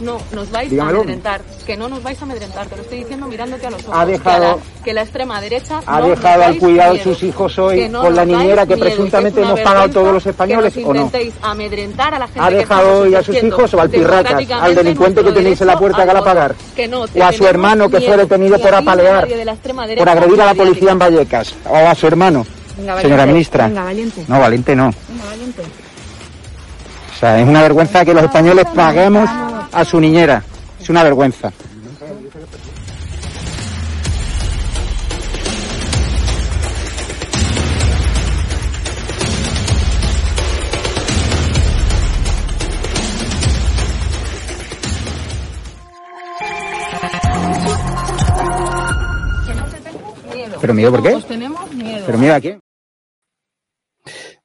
no 0.00 0.18
nos 0.32 0.50
vais 0.50 0.78
a 0.78 0.88
amedrentar, 0.88 1.40
que 1.66 1.76
no 1.76 1.88
nos 1.88 2.02
vais 2.02 2.20
a 2.20 2.24
amedrentar, 2.24 2.66
te 2.66 2.76
lo 2.76 2.82
estoy 2.82 2.98
diciendo 2.98 3.26
mirándote 3.26 3.66
a 3.66 3.70
los 3.70 3.82
ojos. 3.84 3.94
Ha 3.96 4.06
dejado, 4.06 4.60
que, 4.84 4.92
la, 4.92 5.02
extrema 5.02 5.40
derecha 5.40 5.80
ha 5.86 6.00
dejado 6.00 6.44
al 6.44 6.58
cuidado 6.58 6.94
de 6.94 7.02
sus 7.02 7.22
hijos 7.22 7.58
hoy 7.58 7.88
con 7.90 8.14
la 8.14 8.24
niñera 8.24 8.66
que 8.66 8.76
presuntamente 8.76 9.42
hemos 9.42 9.60
pagado 9.60 9.88
todos 9.90 10.12
los 10.12 10.26
españoles 10.26 10.74
o 10.84 10.94
no. 10.94 11.10
amedrentar 11.42 12.14
a 12.14 12.18
la 12.18 12.26
gente 12.26 12.40
ha 12.40 12.50
dejado 12.50 13.00
hoy 13.00 13.14
a 13.14 13.22
sus 13.22 13.42
hijos 13.42 13.74
o 13.74 13.80
al 13.80 13.90
pirracas, 13.90 14.50
al 14.50 14.74
delincuente 14.74 15.22
que 15.22 15.32
tenéis 15.32 15.60
en 15.60 15.66
la 15.66 15.78
puerta 15.78 16.04
que 16.04 16.10
a 16.10 16.22
pagar, 16.22 16.54
o 17.14 17.24
a 17.24 17.32
su 17.32 17.46
hermano 17.46 17.88
que 17.88 18.00
fue 18.00 18.16
detenido 18.16 18.58
por 18.58 18.74
apalear, 18.74 19.28
por 19.98 20.08
agredir 20.08 20.40
a 20.40 20.46
la 20.46 20.54
policía 20.54 20.92
en 20.92 20.98
Vallecas, 20.98 21.54
o 21.68 21.76
a 21.76 21.94
su 21.94 22.06
hermano. 22.06 22.46
Señora 23.00 23.26
ministra. 23.26 23.68
Venga, 23.68 23.84
valiente. 23.84 24.24
No, 24.26 24.40
valiente 24.40 24.76
no. 24.76 24.92
Venga, 25.08 25.24
valiente. 25.26 25.62
O 25.62 27.18
sea, 27.18 27.40
es 27.40 27.46
una 27.46 27.62
vergüenza 27.62 28.04
que 28.04 28.14
los 28.14 28.24
españoles 28.24 28.64
paguemos 28.74 29.28
a 29.72 29.84
su 29.84 30.00
niñera. 30.00 30.42
Es 30.80 30.88
una 30.88 31.02
vergüenza. 31.02 31.52
¿Pero 50.60 50.74
miedo 50.74 50.92
por 50.92 51.02
qué? 51.02 51.10
Pues 51.10 51.26
tenemos 51.26 51.72
miedo. 51.72 52.04
¿Pero 52.06 52.18
miedo 52.18 52.34
a 52.36 52.40
quién? 52.40 52.61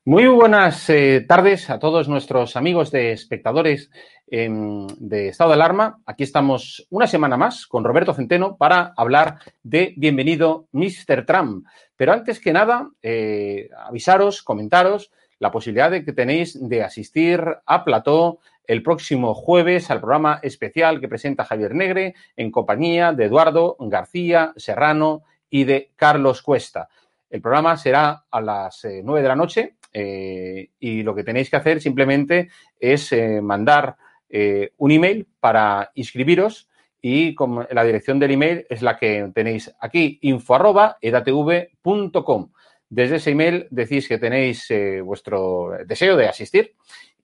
Muy 0.07 0.25
buenas 0.25 0.89
eh, 0.89 1.25
tardes 1.27 1.69
a 1.69 1.79
todos 1.79 2.07
nuestros 2.07 2.55
amigos 2.55 2.91
de 2.91 3.11
espectadores 3.11 3.91
em, 4.27 4.87
de 4.87 5.27
Estado 5.27 5.49
de 5.49 5.55
Alarma. 5.55 5.99
Aquí 6.05 6.23
estamos 6.23 6.87
una 6.89 7.07
semana 7.07 7.35
más 7.35 7.67
con 7.67 7.83
Roberto 7.83 8.13
Centeno 8.13 8.55
para 8.55 8.93
hablar 8.95 9.39
de 9.63 9.93
Bienvenido 9.97 10.69
Mr. 10.71 11.25
Trump. 11.25 11.67
Pero 11.97 12.13
antes 12.13 12.39
que 12.39 12.53
nada, 12.53 12.89
eh, 13.03 13.67
avisaros, 13.85 14.43
comentaros 14.43 15.11
la 15.39 15.51
posibilidad 15.51 15.91
de 15.91 16.05
que 16.05 16.13
tenéis 16.13 16.57
de 16.57 16.83
asistir 16.83 17.43
a 17.65 17.83
Plató 17.83 18.39
el 18.65 18.83
próximo 18.83 19.33
jueves 19.33 19.91
al 19.91 19.99
programa 19.99 20.39
especial 20.41 21.01
que 21.01 21.09
presenta 21.09 21.43
Javier 21.43 21.75
Negre 21.75 22.15
en 22.37 22.49
compañía 22.49 23.11
de 23.11 23.25
Eduardo 23.25 23.75
García 23.77 24.53
Serrano 24.55 25.23
y 25.49 25.65
de 25.65 25.91
Carlos 25.97 26.41
Cuesta. 26.41 26.87
El 27.29 27.41
programa 27.41 27.75
será 27.75 28.23
a 28.31 28.39
las 28.39 28.85
eh, 28.85 29.01
nueve 29.03 29.21
de 29.21 29.27
la 29.27 29.35
noche 29.35 29.75
eh, 29.99 30.69
y 30.79 31.01
lo 31.01 31.15
que 31.15 31.23
tenéis 31.23 31.49
que 31.49 31.55
hacer 31.55 31.81
simplemente 31.81 32.49
es 32.79 33.11
eh, 33.13 33.41
mandar 33.41 33.95
eh, 34.29 34.69
un 34.77 34.91
email 34.91 35.25
para 35.39 35.89
inscribiros 35.95 36.69
y 37.01 37.35
la 37.71 37.83
dirección 37.83 38.19
del 38.19 38.29
email 38.29 38.67
es 38.69 38.83
la 38.83 38.95
que 38.95 39.31
tenéis 39.33 39.73
aquí, 39.79 40.19
info.edatv.com. 40.21 42.51
Desde 42.87 43.15
ese 43.15 43.31
email 43.31 43.65
decís 43.71 44.07
que 44.07 44.19
tenéis 44.19 44.71
vuestro 45.03 45.71
deseo 45.87 46.15
de 46.15 46.27
asistir 46.27 46.75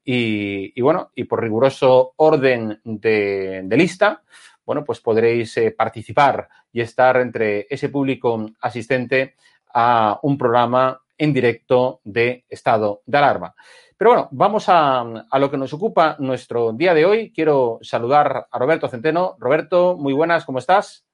y, 0.04 0.82
bueno, 0.82 1.12
y 1.14 1.26
por 1.26 1.44
riguroso 1.44 2.14
orden 2.16 2.82
de, 2.84 3.64
lista, 3.70 4.24
bueno, 4.66 4.84
pues 4.84 5.00
podréis 5.00 5.60
participar 5.78 6.50
y 6.72 6.82
estar 6.82 7.18
entre 7.18 7.68
ese 7.70 7.90
público 7.90 8.50
asistente 8.62 9.36
a 9.74 10.20
un 10.24 10.38
programa 10.38 11.03
en 11.18 11.34
directo 11.34 12.02
de 12.04 12.46
estado 12.50 13.02
de 13.06 13.18
alarma. 13.18 13.56
Pero 13.98 14.12
bueno, 14.12 14.28
vamos 14.32 14.66
a, 14.68 15.04
lo 15.40 15.52
que 15.52 15.58
nos 15.58 15.74
ocupa 15.74 16.18
nuestro 16.20 16.74
día 16.74 16.94
de 16.94 17.06
hoy. 17.06 17.32
Quiero 17.32 17.80
saludar 17.82 18.48
a 18.52 18.60
Roberto 18.60 18.88
Centeno. 18.88 19.36
Roberto, 19.40 19.96
muy 19.98 20.14
buenas, 20.14 20.46
¿cómo 20.46 20.60
estás? 20.60 21.06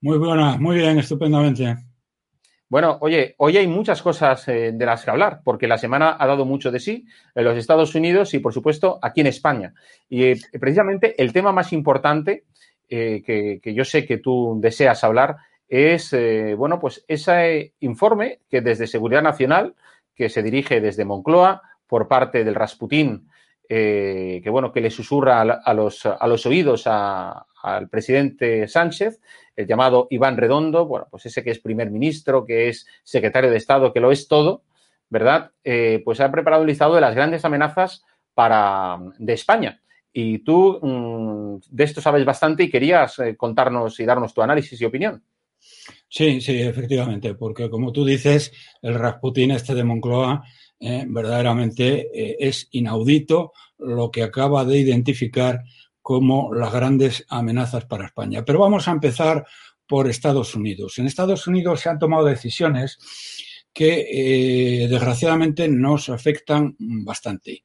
Muy 0.00 0.18
buenas, 0.18 0.58
muy 0.60 0.76
bien, 0.76 0.98
estupendamente. 0.98 1.76
Bueno, 2.68 2.98
oye, 3.00 3.34
hoy 3.38 3.56
hay 3.56 3.66
muchas 3.66 4.00
cosas 4.00 4.46
eh, 4.46 4.70
de 4.72 4.86
las 4.86 5.04
que 5.04 5.10
hablar, 5.10 5.40
porque 5.42 5.66
la 5.66 5.76
semana 5.76 6.16
ha 6.16 6.26
dado 6.28 6.44
mucho 6.44 6.70
de 6.70 6.78
sí 6.78 7.04
en 7.34 7.44
los 7.44 7.56
Estados 7.56 7.96
Unidos 7.96 8.32
y, 8.32 8.38
por 8.38 8.54
supuesto, 8.54 9.00
aquí 9.02 9.22
en 9.22 9.26
España. 9.26 9.74
Y 10.08 10.22
eh, 10.22 10.36
precisamente 10.60 11.20
el 11.20 11.32
tema 11.32 11.50
más 11.50 11.72
importante 11.72 12.44
eh, 12.88 13.22
que, 13.24 13.74
yo 13.74 13.84
sé 13.84 14.06
que 14.06 14.18
tú 14.18 14.58
deseas 14.60 15.02
hablar 15.04 15.36
es, 15.70 16.12
eh, 16.12 16.54
bueno, 16.54 16.78
pues 16.78 17.04
ese 17.08 17.72
informe 17.80 18.40
que 18.50 18.60
desde 18.60 18.86
Seguridad 18.86 19.22
Nacional, 19.22 19.74
que 20.14 20.28
se 20.28 20.42
dirige 20.42 20.82
desde 20.82 21.06
Moncloa 21.06 21.62
por 21.86 22.08
parte 22.08 22.44
del 22.44 22.54
Rasputín 22.54 23.28
que 23.68 24.48
bueno, 24.50 24.72
que 24.72 24.80
le 24.80 24.90
susurra 24.90 25.40
a, 25.42 25.74
los, 25.74 26.04
a 26.04 26.26
los 26.26 26.44
oídos 26.44 26.88
al 26.88 27.88
presidente 27.88 28.66
Sánchez, 28.66 29.20
el 29.54 29.68
llamado 29.68 30.08
Iván 30.10 30.36
Redondo, 30.36 30.86
bueno, 30.86 31.06
pues 31.08 31.26
ese 31.26 31.44
que 31.44 31.52
es 31.52 31.60
primer 31.60 31.88
ministro, 31.88 32.44
que 32.44 32.68
es 32.68 32.84
secretario 33.04 33.48
de 33.48 33.56
Estado, 33.56 33.92
que 33.92 34.00
lo 34.00 34.10
es 34.10 34.26
todo, 34.26 34.64
¿verdad? 35.08 35.52
pues 36.04 36.18
ha 36.18 36.32
preparado 36.32 36.62
un 36.62 36.68
listado 36.68 36.96
de 36.96 37.00
las 37.00 37.14
grandes 37.14 37.44
amenazas 37.44 38.04
para, 38.34 38.98
de 39.18 39.34
España. 39.34 39.80
Y 40.12 40.38
tú 40.40 40.78
mm, 40.82 41.60
de 41.70 41.84
esto 41.84 42.00
sabes 42.00 42.24
bastante 42.24 42.64
y 42.64 42.70
querías 42.70 43.18
eh, 43.20 43.36
contarnos 43.36 44.00
y 44.00 44.04
darnos 44.04 44.34
tu 44.34 44.42
análisis 44.42 44.80
y 44.80 44.84
opinión. 44.84 45.22
Sí, 46.08 46.40
sí, 46.40 46.60
efectivamente, 46.60 47.34
porque 47.34 47.70
como 47.70 47.92
tú 47.92 48.04
dices, 48.04 48.52
el 48.82 48.94
Rasputin 48.94 49.52
este 49.52 49.74
de 49.74 49.84
Moncloa 49.84 50.42
eh, 50.78 51.04
verdaderamente 51.08 52.08
eh, 52.12 52.36
es 52.40 52.68
inaudito 52.72 53.52
lo 53.78 54.10
que 54.10 54.22
acaba 54.22 54.64
de 54.64 54.78
identificar 54.78 55.62
como 56.02 56.52
las 56.52 56.72
grandes 56.72 57.24
amenazas 57.28 57.84
para 57.86 58.06
España. 58.06 58.44
Pero 58.44 58.58
vamos 58.58 58.88
a 58.88 58.92
empezar 58.92 59.46
por 59.86 60.08
Estados 60.08 60.54
Unidos. 60.54 60.98
En 60.98 61.06
Estados 61.06 61.46
Unidos 61.46 61.80
se 61.80 61.88
han 61.88 61.98
tomado 61.98 62.24
decisiones 62.24 62.98
que 63.72 64.86
desgraciadamente 64.90 65.68
nos 65.68 66.08
afectan 66.08 66.74
bastante. 66.78 67.62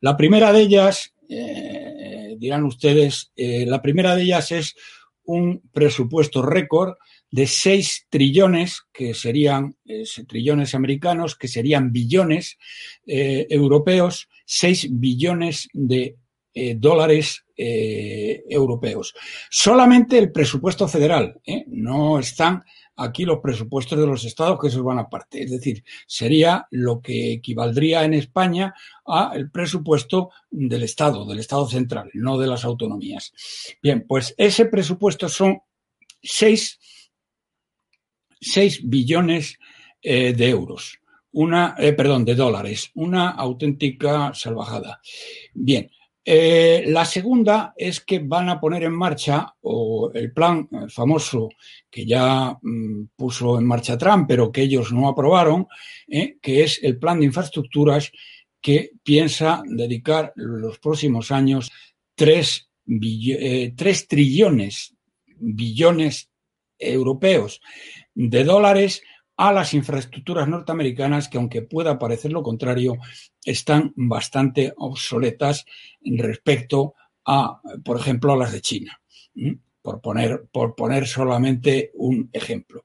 La 0.00 0.16
primera 0.16 0.52
de 0.52 0.60
ellas 0.60 1.14
eh, 1.28 2.36
dirán 2.38 2.64
ustedes, 2.64 3.32
eh, 3.36 3.66
la 3.66 3.82
primera 3.82 4.16
de 4.16 4.22
ellas 4.22 4.50
es 4.50 4.74
un 5.24 5.60
presupuesto 5.72 6.40
récord 6.40 6.94
de 7.30 7.46
6 7.46 8.06
trillones, 8.08 8.82
que 8.92 9.14
serían 9.14 9.76
eh, 9.84 10.04
trillones 10.26 10.74
americanos, 10.74 11.36
que 11.36 11.48
serían 11.48 11.92
billones 11.92 12.58
europeos, 13.06 14.28
6 14.44 14.88
billones 14.92 15.68
de 15.72 16.16
dólares 16.76 17.44
europeos. 17.56 19.14
Solamente 19.50 20.18
el 20.18 20.32
presupuesto 20.32 20.88
federal, 20.88 21.40
no 21.66 22.18
están 22.18 22.64
aquí 22.98 23.24
los 23.24 23.38
presupuestos 23.38 23.98
de 23.98 24.06
los 24.06 24.24
estados 24.24 24.58
que 24.60 24.70
se 24.70 24.80
van 24.80 24.98
aparte. 24.98 25.42
Es 25.42 25.50
decir, 25.50 25.82
sería 26.06 26.66
lo 26.70 27.00
que 27.00 27.32
equivaldría 27.32 28.04
en 28.04 28.14
España 28.14 28.74
a 29.06 29.32
el 29.34 29.50
presupuesto 29.50 30.30
del 30.50 30.82
Estado, 30.82 31.24
del 31.24 31.38
Estado 31.38 31.66
central, 31.68 32.10
no 32.14 32.36
de 32.38 32.48
las 32.48 32.64
autonomías. 32.64 33.32
Bien, 33.82 34.04
pues 34.06 34.34
ese 34.36 34.66
presupuesto 34.66 35.28
son 35.28 35.60
6, 38.40 38.88
billones 38.88 39.58
eh, 40.02 40.32
de 40.32 40.48
euros. 40.48 40.98
Una, 41.32 41.74
eh, 41.78 41.92
perdón, 41.92 42.24
de 42.24 42.34
dólares, 42.34 42.90
una 42.94 43.30
auténtica 43.30 44.32
salvajada. 44.34 45.00
Bien, 45.54 45.90
eh, 46.30 46.84
la 46.88 47.06
segunda 47.06 47.72
es 47.74 48.02
que 48.02 48.18
van 48.18 48.50
a 48.50 48.60
poner 48.60 48.82
en 48.82 48.92
marcha 48.92 49.54
o 49.62 50.10
el 50.12 50.30
plan 50.30 50.68
famoso 50.90 51.48
que 51.88 52.04
ya 52.04 52.54
mm, 52.60 53.04
puso 53.16 53.58
en 53.58 53.64
marcha 53.64 53.96
Trump, 53.96 54.26
pero 54.28 54.52
que 54.52 54.60
ellos 54.60 54.92
no 54.92 55.08
aprobaron, 55.08 55.66
eh, 56.06 56.36
que 56.42 56.64
es 56.64 56.80
el 56.82 56.98
plan 56.98 57.20
de 57.20 57.24
infraestructuras 57.24 58.12
que 58.60 58.90
piensa 59.02 59.62
dedicar 59.64 60.34
los 60.36 60.78
próximos 60.80 61.32
años 61.32 61.70
3, 62.14 62.68
eh, 63.00 63.74
trillones, 64.06 64.94
billones 65.34 66.28
europeos 66.78 67.60
de 68.14 68.44
dólares 68.44 69.02
a 69.36 69.52
las 69.52 69.72
infraestructuras 69.72 70.48
norteamericanas 70.48 71.28
que, 71.28 71.38
aunque 71.38 71.62
pueda 71.62 71.98
parecer 71.98 72.32
lo 72.32 72.42
contrario, 72.42 72.98
están 73.44 73.92
bastante 73.94 74.72
obsoletas 74.76 75.64
respecto 76.04 76.94
a, 77.24 77.60
por 77.84 77.98
ejemplo, 77.98 78.32
a 78.32 78.36
las 78.36 78.52
de 78.52 78.60
China. 78.60 79.00
Por 79.80 80.00
poner, 80.00 80.48
por 80.50 80.74
poner 80.74 81.06
solamente 81.06 81.92
un 81.94 82.28
ejemplo. 82.32 82.84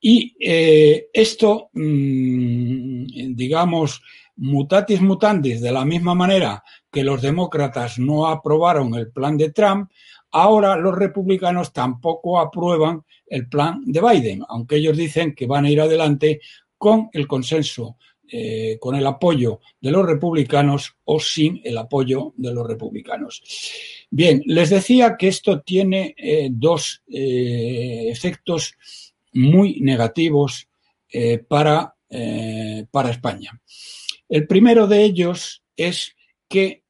Y 0.00 0.36
eh, 0.40 1.08
esto, 1.12 1.70
mm, 1.72 3.34
digamos, 3.34 4.02
mutatis 4.36 5.00
mutandis, 5.00 5.60
de 5.60 5.72
la 5.72 5.84
misma 5.84 6.14
manera 6.14 6.62
que 6.90 7.04
los 7.04 7.22
demócratas 7.22 7.98
no 7.98 8.26
aprobaron 8.26 8.94
el 8.94 9.10
plan 9.12 9.36
de 9.36 9.52
Trump, 9.52 9.90
ahora 10.32 10.76
los 10.76 10.96
republicanos 10.96 11.72
tampoco 11.72 12.38
aprueban 12.38 13.02
el 13.26 13.48
plan 13.48 13.82
de 13.84 14.00
Biden, 14.00 14.42
aunque 14.48 14.76
ellos 14.76 14.96
dicen 14.96 15.34
que 15.34 15.46
van 15.46 15.64
a 15.64 15.70
ir 15.70 15.80
adelante 15.80 16.40
con 16.78 17.08
el 17.12 17.26
consenso, 17.26 17.96
eh, 18.28 18.76
con 18.80 18.96
el 18.96 19.06
apoyo 19.06 19.60
de 19.80 19.92
los 19.92 20.04
republicanos 20.04 20.96
o 21.04 21.20
sin 21.20 21.60
el 21.62 21.78
apoyo 21.78 22.34
de 22.36 22.52
los 22.52 22.66
republicanos. 22.66 23.40
Bien, 24.10 24.42
les 24.46 24.70
decía 24.70 25.16
que 25.16 25.28
esto 25.28 25.60
tiene 25.60 26.14
eh, 26.16 26.48
dos 26.50 27.02
eh, 27.08 28.08
efectos 28.08 28.74
muy 29.32 29.80
negativos 29.80 30.68
para, 31.48 31.94
para 32.90 33.10
España. 33.10 33.58
El 34.28 34.46
primero 34.46 34.86
de 34.86 35.04
ellos 35.04 35.62
es 35.76 36.14
que 36.48 36.82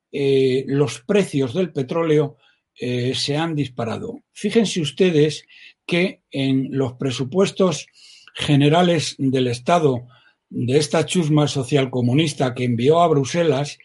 los 0.67 1.01
precios 1.01 1.55
del 1.55 1.73
petróleo 1.73 2.39
se 2.79 3.37
han 3.37 3.55
disparado. 3.55 4.21
Fíjense 4.33 4.81
ustedes 4.81 5.45
que 5.87 6.23
en 6.31 6.69
los 6.73 6.95
presupuestos 6.95 7.87
generales 8.35 9.15
del 9.19 9.47
Estado 9.47 10.07
de 10.49 10.79
esta 10.79 11.05
chusma 11.07 11.49
social 11.49 11.91
comunista 11.91 12.55
que 12.55 12.65
envió 12.65 13.01
a 13.01 13.09
Bruselas, 13.09 13.79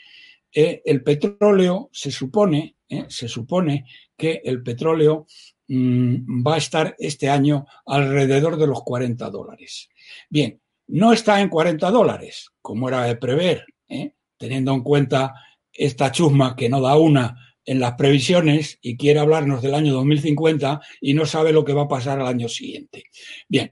eh, 0.54 0.82
el 0.86 1.04
petróleo 1.04 1.90
se 1.92 2.12
supone, 2.12 2.76
eh, 2.90 3.06
se 3.08 3.28
supone 3.28 3.86
que 4.18 4.42
el 4.44 4.62
petróleo 4.62 5.26
mm, 5.68 6.46
va 6.46 6.56
a 6.56 6.58
estar 6.58 6.96
este 7.00 7.30
año 7.30 7.66
alrededor 7.86 8.58
de 8.58 8.68
los 8.68 8.84
40 8.84 9.30
dólares. 9.30 9.90
Bien, 10.30 10.60
no 10.88 11.14
está 11.14 11.40
en 11.40 11.50
40 11.50 11.90
dólares, 11.90 12.50
como 12.62 12.90
era 12.90 13.06
de 13.06 13.16
prever, 13.16 13.66
eh, 13.88 14.14
teniendo 14.38 14.74
en 14.74 14.84
cuenta 14.84 15.34
esta 15.72 16.12
chusma 16.12 16.56
que 16.56 16.68
no 16.68 16.82
da 16.82 16.98
una 16.98 17.51
en 17.66 17.80
las 17.80 17.94
previsiones 17.94 18.80
y 18.82 18.98
quiere 18.98 19.20
hablarnos 19.20 19.62
del 19.62 19.76
año 19.76 19.94
2050 19.94 20.82
y 21.00 21.14
no 21.14 21.26
sabe 21.26 21.52
lo 21.52 21.64
que 21.64 21.74
va 21.74 21.84
a 21.84 21.88
pasar 21.88 22.20
al 22.20 22.28
año 22.28 22.50
siguiente. 22.50 23.06
Bien, 23.48 23.72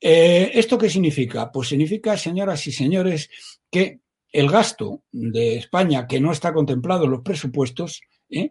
eh, 0.00 0.50
¿esto 0.54 0.76
qué 0.76 0.90
significa? 0.90 1.50
Pues 1.50 1.68
significa, 1.68 2.16
señoras 2.16 2.66
y 2.66 2.72
señores, 2.72 3.30
que 3.70 4.00
el 4.32 4.48
gasto 4.48 5.04
de 5.12 5.56
España 5.56 6.06
que 6.06 6.20
no 6.20 6.32
está 6.32 6.52
contemplado 6.52 7.04
en 7.04 7.12
los 7.12 7.22
presupuestos, 7.22 8.00
¿eh? 8.30 8.50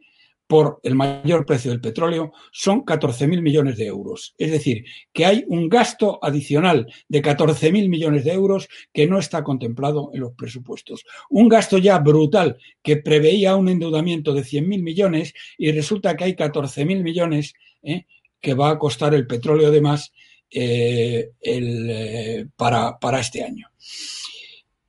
Por 0.51 0.81
el 0.83 0.95
mayor 0.95 1.45
precio 1.45 1.71
del 1.71 1.80
petróleo 1.80 2.33
son 2.52 2.83
14.000 2.83 3.42
millones 3.42 3.78
de 3.78 3.85
euros. 3.85 4.35
Es 4.37 4.52
decir, 4.52 4.83
que 5.14 5.26
hay 5.26 5.45
un 5.47 5.69
gasto 5.69 6.19
adicional 6.21 6.92
de 7.07 7.21
14.000 7.21 7.87
millones 7.87 8.26
de 8.26 8.33
euros 8.33 8.68
que 8.92 9.07
no 9.07 9.18
está 9.18 9.45
contemplado 9.45 10.11
en 10.14 10.19
los 10.19 10.33
presupuestos. 10.33 11.06
Un 11.30 11.47
gasto 11.47 11.78
ya 11.78 11.99
brutal 11.99 12.57
que 12.83 12.97
preveía 12.97 13.56
un 13.56 13.69
endeudamiento 13.69 14.33
de 14.33 14.42
100.000 14.42 14.83
millones 14.83 15.33
y 15.57 15.71
resulta 15.71 16.18
que 16.18 16.26
hay 16.26 16.33
14.000 16.33 17.02
millones 17.02 17.54
¿eh? 17.81 18.06
que 18.42 18.54
va 18.54 18.71
a 18.71 18.78
costar 18.78 19.14
el 19.16 19.28
petróleo 19.28 19.71
de 19.71 19.80
más 19.80 20.11
eh, 20.49 21.30
eh, 21.42 22.45
para, 22.57 22.99
para, 22.99 23.21
este 23.21 23.42
año. 23.42 23.69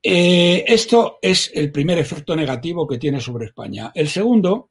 esto 0.02 1.20
es 1.22 1.52
el 1.54 1.70
primer 1.70 1.98
efecto 1.98 2.34
negativo 2.34 2.84
que 2.88 2.98
tiene 2.98 3.20
sobre 3.20 3.46
España. 3.46 3.92
El 3.94 4.08
segundo 4.08 4.68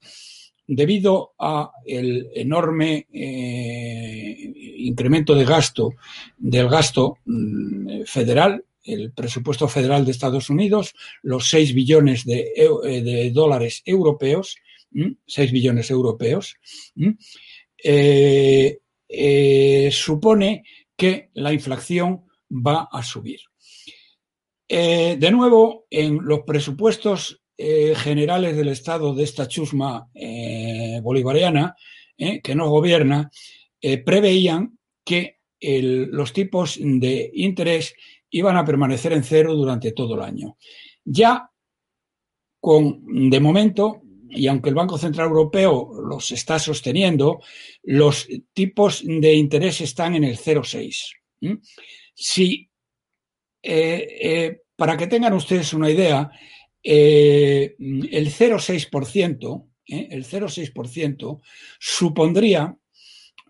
debido 0.74 1.34
a 1.38 1.70
el 1.86 2.30
enorme 2.34 3.06
eh, 3.12 4.54
incremento 4.78 5.36
de 5.36 5.44
gasto 5.44 5.96
del 6.38 6.70
gasto 6.70 7.18
mm, 7.26 8.04
federal, 8.06 8.64
el 8.86 9.12
presupuesto 9.12 9.68
federal 9.68 10.06
de 10.06 10.12
Estados 10.12 10.50
Unidos, 10.50 10.96
los 11.24 11.50
6 11.50 11.74
billones 11.74 12.26
de, 12.26 12.54
eh, 12.56 13.32
dólares 13.34 13.84
europeos, 13.86 14.56
6 15.28 15.52
billones 15.52 15.92
europeos, 15.92 16.56
eh, 17.84 18.80
supone 19.92 20.64
que 20.96 21.32
la 21.34 21.52
inflación 21.52 22.24
va 22.50 22.88
a 22.90 23.04
subir. 23.04 23.42
de 24.70 25.32
nuevo, 25.32 25.86
en 25.90 26.20
los 26.24 26.44
presupuestos 26.44 27.42
eh, 27.64 27.94
generales 27.94 28.58
del 28.58 28.70
Estado 28.70 29.14
de 29.14 29.24
esta 29.24 29.48
chusma 29.48 30.10
eh, 30.16 31.00
bolivariana, 31.04 31.76
eh, 32.18 32.42
que 32.42 32.56
no 32.56 32.68
gobierna, 32.72 33.30
preveían 34.04 34.80
que 35.04 35.38
los 35.60 36.34
tipos 36.34 36.80
de 36.82 37.30
interés 37.36 37.94
iban 38.32 38.58
a 38.58 38.66
permanecer 38.66 39.14
en 39.14 39.24
cero 39.24 39.54
durante 39.54 39.92
todo 39.92 40.16
el 40.16 40.22
año. 40.22 40.58
Ya 41.04 41.52
con, 42.60 43.30
de 43.30 43.40
momento, 43.40 44.02
y 44.30 44.48
aunque 44.48 44.70
el 44.70 44.76
Banco 44.76 44.98
Central 44.98 45.28
Europeo 45.28 45.92
los 46.08 46.32
está 46.32 46.58
sosteniendo, 46.58 47.42
los 47.84 48.28
tipos 48.54 49.04
de 49.06 49.34
interés 49.34 49.82
están 49.82 50.16
en 50.16 50.24
el 50.24 50.38
0,6. 50.38 51.60
Si, 52.14 52.70
para 54.76 54.98
que 54.98 55.08
tengan 55.08 55.34
ustedes 55.34 55.74
una 55.74 55.90
idea, 55.90 56.32
eh, 56.84 57.76
el 57.80 58.32
0,6%, 58.32 59.68
¿eh? 59.88 60.08
el 60.12 60.26
0,6% 60.26 61.42
supondría, 61.80 62.78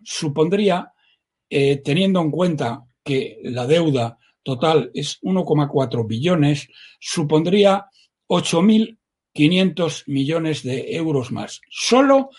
supondría 0.02 0.92
teniendo 1.84 2.22
en 2.22 2.30
cuenta 2.30 2.82
que 3.04 3.38
la 3.42 3.66
deuda 3.66 4.18
total 4.42 4.90
es 4.94 5.20
1,4 5.20 6.06
billones, 6.06 6.68
supondría 6.98 7.86
8.500 8.28 10.04
millones 10.06 10.62
de 10.62 10.96
euros 10.96 11.30
más, 11.30 11.60
solo 11.70 12.30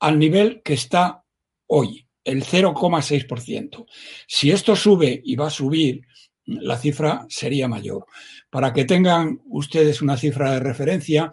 al 0.00 0.18
nivel 0.18 0.62
que 0.62 0.74
está 0.74 1.24
hoy, 1.66 2.06
el 2.24 2.44
0,6%. 2.44 3.86
Si 4.26 4.50
esto 4.50 4.76
sube 4.76 5.20
y 5.24 5.36
va 5.36 5.48
a 5.48 5.50
subir, 5.50 6.02
la 6.46 6.76
cifra 6.76 7.26
sería 7.28 7.68
mayor. 7.68 8.06
Para 8.50 8.72
que 8.72 8.84
tengan 8.84 9.40
ustedes 9.46 10.02
una 10.02 10.16
cifra 10.16 10.52
de 10.52 10.60
referencia, 10.60 11.30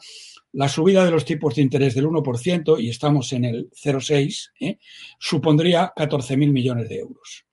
la 0.54 0.68
subida 0.68 1.06
de 1.06 1.12
los 1.12 1.26
tipos 1.26 1.56
de 1.56 1.62
interés 1.62 1.96
del 1.96 2.08
1%, 2.08 2.82
y 2.82 2.90
estamos 2.90 3.32
en 3.34 3.46
el 3.46 3.70
0,6, 3.72 4.52
¿eh? 4.60 4.78
supondría 5.20 5.94
14.000 5.96 6.52
millones 6.52 6.90
de 6.90 7.00
euros. 7.00 7.46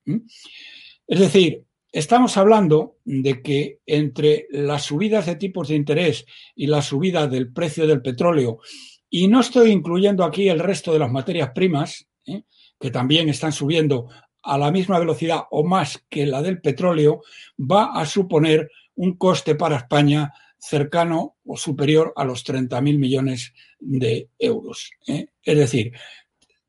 Es 1.06 1.20
decir, 1.20 1.64
estamos 1.92 2.36
hablando 2.36 2.96
de 3.04 3.40
que 3.40 3.80
entre 3.86 4.46
las 4.50 4.84
subidas 4.84 5.26
de 5.26 5.36
tipos 5.36 5.68
de 5.68 5.76
interés 5.76 6.26
y 6.54 6.66
la 6.66 6.82
subida 6.82 7.26
del 7.26 7.52
precio 7.52 7.86
del 7.86 8.02
petróleo, 8.02 8.58
y 9.10 9.28
no 9.28 9.40
estoy 9.40 9.70
incluyendo 9.70 10.24
aquí 10.24 10.48
el 10.48 10.58
resto 10.58 10.92
de 10.92 10.98
las 10.98 11.10
materias 11.10 11.50
primas, 11.54 12.08
¿eh? 12.26 12.42
que 12.78 12.90
también 12.90 13.28
están 13.28 13.52
subiendo 13.52 14.08
a 14.48 14.58
la 14.58 14.70
misma 14.70 14.98
velocidad 14.98 15.42
o 15.50 15.64
más 15.64 16.04
que 16.08 16.26
la 16.26 16.42
del 16.42 16.60
petróleo, 16.60 17.22
va 17.58 17.92
a 17.92 18.06
suponer 18.06 18.70
un 18.96 19.16
coste 19.16 19.54
para 19.54 19.76
España 19.76 20.32
cercano 20.58 21.36
o 21.44 21.56
superior 21.56 22.12
a 22.16 22.24
los 22.24 22.44
30.000 22.44 22.98
millones 22.98 23.52
de 23.78 24.30
euros. 24.38 24.90
¿eh? 25.06 25.28
Es 25.42 25.56
decir, 25.56 25.92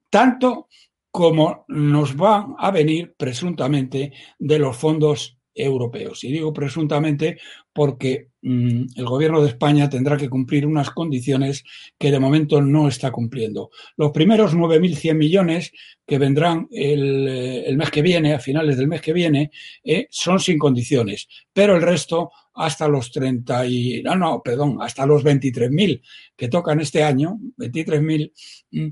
tanto 0.10 0.68
como 1.12 1.66
nos 1.70 2.16
va 2.16 2.56
a 2.58 2.70
venir 2.70 3.16
presuntamente 3.18 4.14
de 4.38 4.60
los 4.60 4.78
fondos 4.78 5.38
europeos. 5.56 6.24
Y 6.24 6.32
digo 6.32 6.54
presuntamente 6.54 7.40
porque 7.80 8.32
mm, 8.42 8.88
el 8.98 9.06
gobierno 9.06 9.42
de 9.42 9.48
España 9.48 9.90
tendrá 9.90 10.18
que 10.18 10.28
cumplir 10.28 10.68
unas 10.68 10.90
condiciones 10.90 11.64
que 11.98 12.12
de 12.12 12.20
momento 12.20 12.62
no 12.62 12.90
está 12.90 13.10
cumpliendo. 13.10 13.70
Los 13.96 14.12
primeros 14.12 14.54
9.100 14.54 15.16
millones 15.16 15.72
que 16.06 16.18
vendrán 16.18 16.68
eh, 16.74 17.64
el, 17.66 17.78
mes 17.78 17.90
que 17.90 18.02
viene, 18.02 18.34
a 18.34 18.40
finales 18.40 18.76
del 18.76 18.90
mes 18.90 19.00
que 19.00 19.14
viene, 19.14 19.52
eh, 19.82 20.08
son 20.10 20.42
sin 20.42 20.60
condiciones, 20.60 21.30
pero 21.54 21.78
el 21.78 21.82
resto 21.82 22.32
hasta 22.56 22.86
los 22.90 23.14
30 23.14 23.66
y, 23.68 24.04
no, 24.04 24.18
no, 24.18 24.42
perdón, 24.44 24.80
hasta 24.82 25.06
los 25.06 25.24
23.000 25.24 26.02
que 26.36 26.50
tocan 26.50 26.82
este 26.82 27.02
año, 27.02 27.40
23.000, 27.56 28.34
mm, 28.72 28.88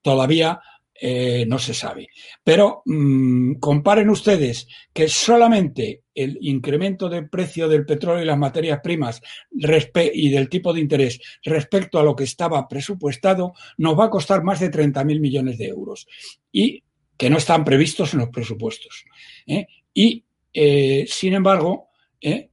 todavía 0.00 0.58
eh, 1.02 1.46
no 1.46 1.58
se 1.58 1.72
sabe. 1.72 2.08
Pero 2.44 2.82
mm, 2.84 3.54
comparen 3.54 4.10
ustedes 4.10 4.68
que 4.92 5.08
solamente 5.08 6.02
el 6.14 6.36
incremento 6.42 7.08
del 7.08 7.30
precio 7.30 7.68
del 7.68 7.86
petróleo 7.86 8.22
y 8.22 8.26
las 8.26 8.36
materias 8.36 8.80
primas 8.82 9.22
y 9.50 10.28
del 10.28 10.50
tipo 10.50 10.74
de 10.74 10.80
interés 10.80 11.18
respecto 11.42 11.98
a 11.98 12.02
lo 12.02 12.14
que 12.14 12.24
estaba 12.24 12.68
presupuestado 12.68 13.54
nos 13.78 13.98
va 13.98 14.06
a 14.06 14.10
costar 14.10 14.42
más 14.42 14.60
de 14.60 14.70
30.000 14.70 15.20
millones 15.20 15.56
de 15.56 15.68
euros 15.68 16.06
y 16.52 16.84
que 17.16 17.30
no 17.30 17.38
están 17.38 17.64
previstos 17.64 18.12
en 18.12 18.20
los 18.20 18.28
presupuestos. 18.28 19.06
¿eh? 19.46 19.66
Y, 19.94 20.26
eh, 20.52 21.06
sin 21.08 21.32
embargo, 21.32 21.88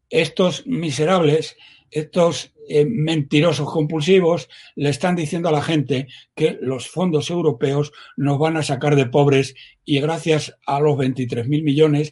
estos 0.10 0.66
miserables, 0.66 1.58
estos 1.92 2.54
eh, 2.70 2.86
mentirosos 2.86 3.72
compulsivos 3.72 4.50
le 4.76 4.90
están 4.90 5.16
diciendo 5.16 5.50
a 5.50 5.54
la 5.54 5.62
gente 5.62 6.08
que 6.36 6.58
los 6.62 6.90
fondos 6.90 7.30
europeos 7.30 7.94
nos 8.18 8.38
van 8.40 8.58
a 8.58 8.64
sacar 8.64 8.96
de 8.96 9.06
pobres 9.06 9.56
y 9.86 10.00
gracias 10.02 10.58
a 10.66 10.80
los 10.80 10.98
23.000 10.98 11.64
millones 11.64 12.12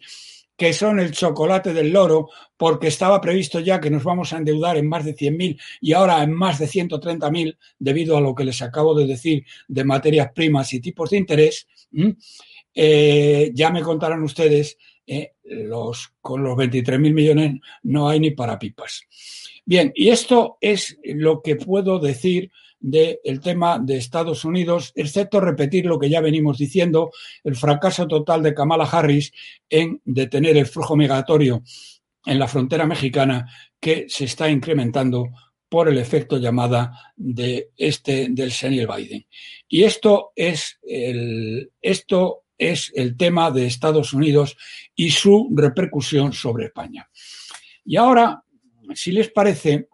que 0.58 0.74
son 0.74 1.00
el 1.00 1.12
chocolate 1.12 1.74
del 1.74 1.92
loro, 1.92 2.30
porque 2.58 2.88
estaba 2.88 3.20
previsto 3.20 3.60
ya 3.60 3.82
que 3.82 3.90
nos 3.90 4.04
vamos 4.04 4.32
a 4.32 4.38
endeudar 4.38 4.78
en 4.78 4.88
más 4.88 5.04
de 5.04 5.16
100.000 5.16 5.60
y 5.82 5.94
ahora 5.94 6.24
en 6.24 6.34
más 6.34 6.60
de 6.60 6.68
130.000, 6.68 7.58
debido 7.78 8.18
a 8.18 8.22
lo 8.22 8.34
que 8.34 8.46
les 8.46 8.62
acabo 8.62 8.96
de 8.96 9.06
decir 9.06 9.46
de 9.68 9.84
materias 9.84 10.32
primas 10.34 10.74
y 10.74 10.80
tipos 10.80 11.10
de 11.10 11.18
interés, 11.18 11.68
eh, 12.74 13.52
ya 13.54 13.70
me 13.70 13.82
contarán 13.82 14.24
ustedes, 14.24 14.78
eh, 15.06 15.34
los, 15.44 16.14
con 16.22 16.44
los 16.44 16.58
23.000 16.58 17.14
millones 17.14 17.60
no 17.84 18.08
hay 18.08 18.20
ni 18.20 18.32
para 18.32 18.58
pipas. 18.58 19.04
Bien, 19.66 19.92
y 19.96 20.10
esto 20.10 20.58
es 20.62 20.98
lo 21.04 21.42
que 21.42 21.56
puedo 21.56 22.00
decir 22.00 22.52
del 22.80 23.40
tema 23.42 23.80
de 23.80 23.98
Estados 23.98 24.46
Unidos, 24.46 24.92
excepto 24.96 25.40
repetir 25.40 25.88
lo 25.88 25.98
que 25.98 26.10
ya 26.10 26.22
venimos 26.22 26.60
diciendo, 26.60 27.10
el 27.44 27.56
fracaso 27.56 28.08
total 28.08 28.44
de 28.44 28.54
Kamala 28.54 28.84
Harris 28.84 29.34
en 29.68 30.00
detener 30.06 30.56
el 30.58 30.68
flujo 30.68 30.96
migratorio 30.96 31.64
en 32.26 32.38
la 32.38 32.48
frontera 32.48 32.86
mexicana 32.86 33.48
que 33.80 34.06
se 34.08 34.26
está 34.26 34.50
incrementando 34.50 35.30
por 35.68 35.90
el 35.90 35.98
efecto 35.98 36.38
llamada 36.38 37.14
de 37.16 37.72
este 37.76 38.28
del 38.30 38.52
señor 38.52 38.96
Biden. 38.96 39.26
Y 39.68 39.84
esto 39.84 40.32
es 40.36 40.80
el, 40.84 41.72
esto 41.82 42.44
es 42.56 42.92
el 42.96 43.18
tema 43.18 43.50
de 43.50 43.66
Estados 43.66 44.14
Unidos 44.14 44.58
y 44.96 45.10
su 45.10 45.50
repercusión 45.56 46.34
sobre 46.34 46.68
España. 46.68 47.10
Y 47.84 47.98
ahora 47.98 48.45
si 48.94 49.12
les 49.12 49.30
parece, 49.30 49.88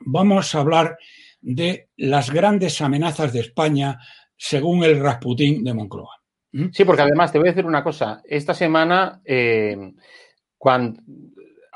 vamos 0.00 0.54
a 0.54 0.60
hablar 0.60 0.98
de 1.40 1.88
las 1.96 2.30
grandes 2.30 2.80
amenazas 2.80 3.32
de 3.32 3.40
España 3.40 3.98
según 4.36 4.84
el 4.84 5.00
Rasputín 5.00 5.64
de 5.64 5.74
Moncloa. 5.74 6.16
¿Mm? 6.52 6.68
Sí, 6.72 6.84
porque 6.84 7.02
además 7.02 7.32
te 7.32 7.38
voy 7.38 7.48
a 7.48 7.52
decir 7.52 7.66
una 7.66 7.84
cosa. 7.84 8.22
Esta 8.24 8.54
semana, 8.54 9.20
eh, 9.24 9.76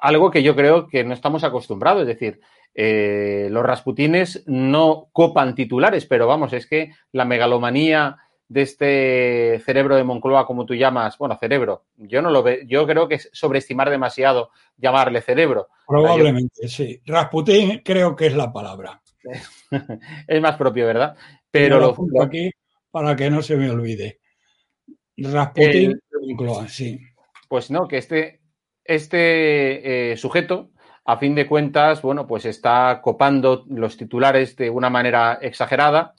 algo 0.00 0.30
que 0.30 0.42
yo 0.42 0.56
creo 0.56 0.88
que 0.88 1.04
no 1.04 1.14
estamos 1.14 1.44
acostumbrados, 1.44 2.02
es 2.02 2.09
decir, 2.09 2.40
eh, 2.75 3.49
los 3.50 3.64
Rasputines 3.64 4.44
no 4.47 5.09
copan 5.12 5.54
titulares, 5.54 6.06
pero 6.06 6.26
vamos, 6.26 6.52
es 6.52 6.66
que 6.66 6.92
la 7.12 7.25
megalomanía 7.25 8.16
de 8.49 8.62
este 8.62 9.62
cerebro 9.64 9.96
de 9.96 10.04
Moncloa, 10.04 10.46
como 10.46 10.66
tú 10.66 10.75
llamas, 10.75 11.16
bueno, 11.16 11.37
cerebro, 11.38 11.87
yo 11.96 12.20
no 12.20 12.30
lo 12.30 12.42
veo, 12.42 12.58
yo 12.66 12.87
creo 12.87 13.08
que 13.08 13.14
es 13.14 13.30
sobreestimar 13.32 13.88
demasiado 13.88 14.50
llamarle 14.76 15.22
cerebro. 15.22 15.68
Probablemente, 15.87 16.68
sí. 16.68 17.00
Rasputín 17.06 17.82
creo 17.84 18.14
que 18.14 18.26
es 18.26 18.37
la 18.37 18.52
palabra. 18.52 19.00
es 20.26 20.40
más 20.40 20.56
propio, 20.56 20.87
¿verdad? 20.87 21.16
Pero 21.50 21.78
lo, 21.78 21.96
lo 22.08 22.22
aquí 22.22 22.50
para 22.90 23.16
que 23.16 23.30
no 23.30 23.42
se 23.42 23.56
me 23.56 23.70
olvide. 23.70 24.20
Rasputín 25.16 25.92
de 25.92 26.26
Moncloa, 26.26 26.68
sí. 26.68 27.00
Pues 27.49 27.70
no, 27.70 27.88
que 27.88 27.99
este, 27.99 28.42
este 28.84 30.12
eh, 30.12 30.16
sujeto, 30.16 30.70
a 31.04 31.16
fin 31.16 31.34
de 31.34 31.46
cuentas, 31.46 32.02
bueno, 32.02 32.26
pues 32.26 32.44
está 32.44 33.00
copando 33.02 33.64
los 33.68 33.96
titulares 33.96 34.56
de 34.56 34.70
una 34.70 34.90
manera 34.90 35.38
exagerada 35.40 36.14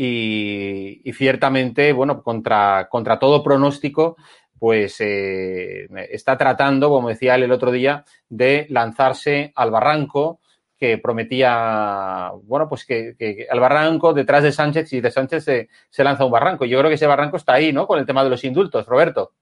y, 0.00 1.12
ciertamente, 1.12 1.92
bueno, 1.92 2.22
contra, 2.22 2.88
contra 2.88 3.18
todo 3.18 3.42
pronóstico, 3.42 4.16
pues 4.56 4.96
eh, 5.00 5.88
está 6.10 6.38
tratando, 6.38 6.88
como 6.88 7.08
decía 7.08 7.34
él 7.34 7.42
el 7.42 7.50
otro 7.50 7.72
día, 7.72 8.04
de 8.28 8.66
lanzarse 8.70 9.52
al 9.56 9.72
barranco 9.72 10.38
que 10.76 10.98
prometía, 10.98 12.30
bueno, 12.44 12.68
pues 12.68 12.84
que, 12.84 13.46
al 13.50 13.58
barranco 13.58 14.14
detrás 14.14 14.44
de 14.44 14.52
Sánchez 14.52 14.92
y 14.92 15.00
de 15.00 15.10
Sánchez 15.10 15.42
se, 15.42 15.68
se, 15.90 16.04
lanza 16.04 16.24
un 16.24 16.30
barranco. 16.30 16.64
Yo 16.64 16.78
creo 16.78 16.88
que 16.88 16.94
ese 16.94 17.08
barranco 17.08 17.36
está 17.36 17.54
ahí, 17.54 17.72
¿no? 17.72 17.88
Con 17.88 17.98
el 17.98 18.06
tema 18.06 18.22
de 18.22 18.30
los 18.30 18.44
indultos, 18.44 18.86
Roberto. 18.86 19.32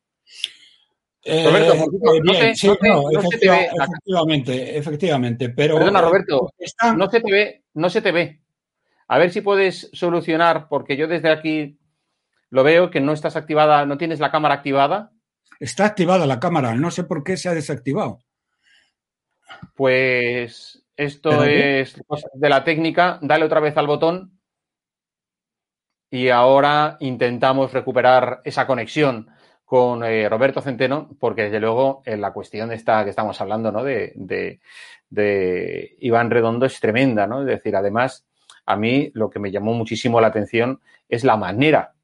Roberto, 1.26 1.75
efectivamente, 3.84 4.78
efectivamente, 4.78 5.50
pero... 5.50 5.76
Perdona, 5.76 6.00
Roberto, 6.00 6.54
no 6.96 7.10
se 7.10 7.20
te 7.20 7.30
ve, 7.30 7.62
no 7.75 7.90
se 7.90 8.00
te 8.00 8.12
ve. 8.12 8.46
A 9.08 9.18
ver 9.18 9.30
si 9.30 9.40
puedes 9.40 9.90
solucionar, 9.92 10.68
porque 10.68 10.96
yo 10.96 11.06
desde 11.06 11.30
aquí 11.30 11.78
lo 12.50 12.64
veo 12.64 12.90
que 12.90 13.00
no 13.00 13.12
estás 13.12 13.36
activada, 13.36 13.86
no 13.86 13.98
tienes 13.98 14.20
la 14.20 14.30
cámara 14.30 14.54
activada. 14.54 15.12
Está 15.60 15.86
activada 15.86 16.26
la 16.26 16.40
cámara, 16.40 16.75
no 16.75 16.90
sé 16.90 17.04
por 17.04 17.25
qué 17.25 17.36
se 17.36 17.48
ha 17.48 17.54
desactivado. 17.54 18.18
Pues 19.75 20.84
esto 20.96 21.44
es 21.44 21.96
de 22.34 22.48
la 22.48 22.64
técnica. 22.64 23.18
Dale 23.22 23.44
otra 23.44 23.60
vez 23.60 23.76
al 23.76 23.86
botón. 23.86 24.32
Y 26.10 26.28
ahora 26.28 26.96
intentamos 27.00 27.72
recuperar 27.72 28.40
esa 28.44 28.66
conexión 28.66 29.28
con 29.64 30.04
eh, 30.04 30.28
Roberto 30.28 30.60
Centeno, 30.60 31.10
porque 31.18 31.42
desde 31.42 31.58
luego 31.58 32.02
en 32.06 32.20
la 32.20 32.32
cuestión 32.32 32.70
esta 32.72 33.02
que 33.02 33.10
estamos 33.10 33.40
hablando, 33.40 33.72
¿no? 33.72 33.82
De, 33.82 34.12
de, 34.14 34.60
de 35.10 35.96
Iván 35.98 36.30
Redondo 36.30 36.66
es 36.66 36.78
tremenda, 36.78 37.26
¿no? 37.26 37.40
Es 37.40 37.46
decir, 37.46 37.75
además, 37.75 38.25
a 38.66 38.76
mí 38.76 39.11
lo 39.14 39.30
que 39.30 39.38
me 39.38 39.50
llamó 39.50 39.73
muchísimo 39.73 40.20
la 40.20 40.26
atención 40.28 40.80
es 41.08 41.25
la 41.25 41.37
manera 41.37 41.94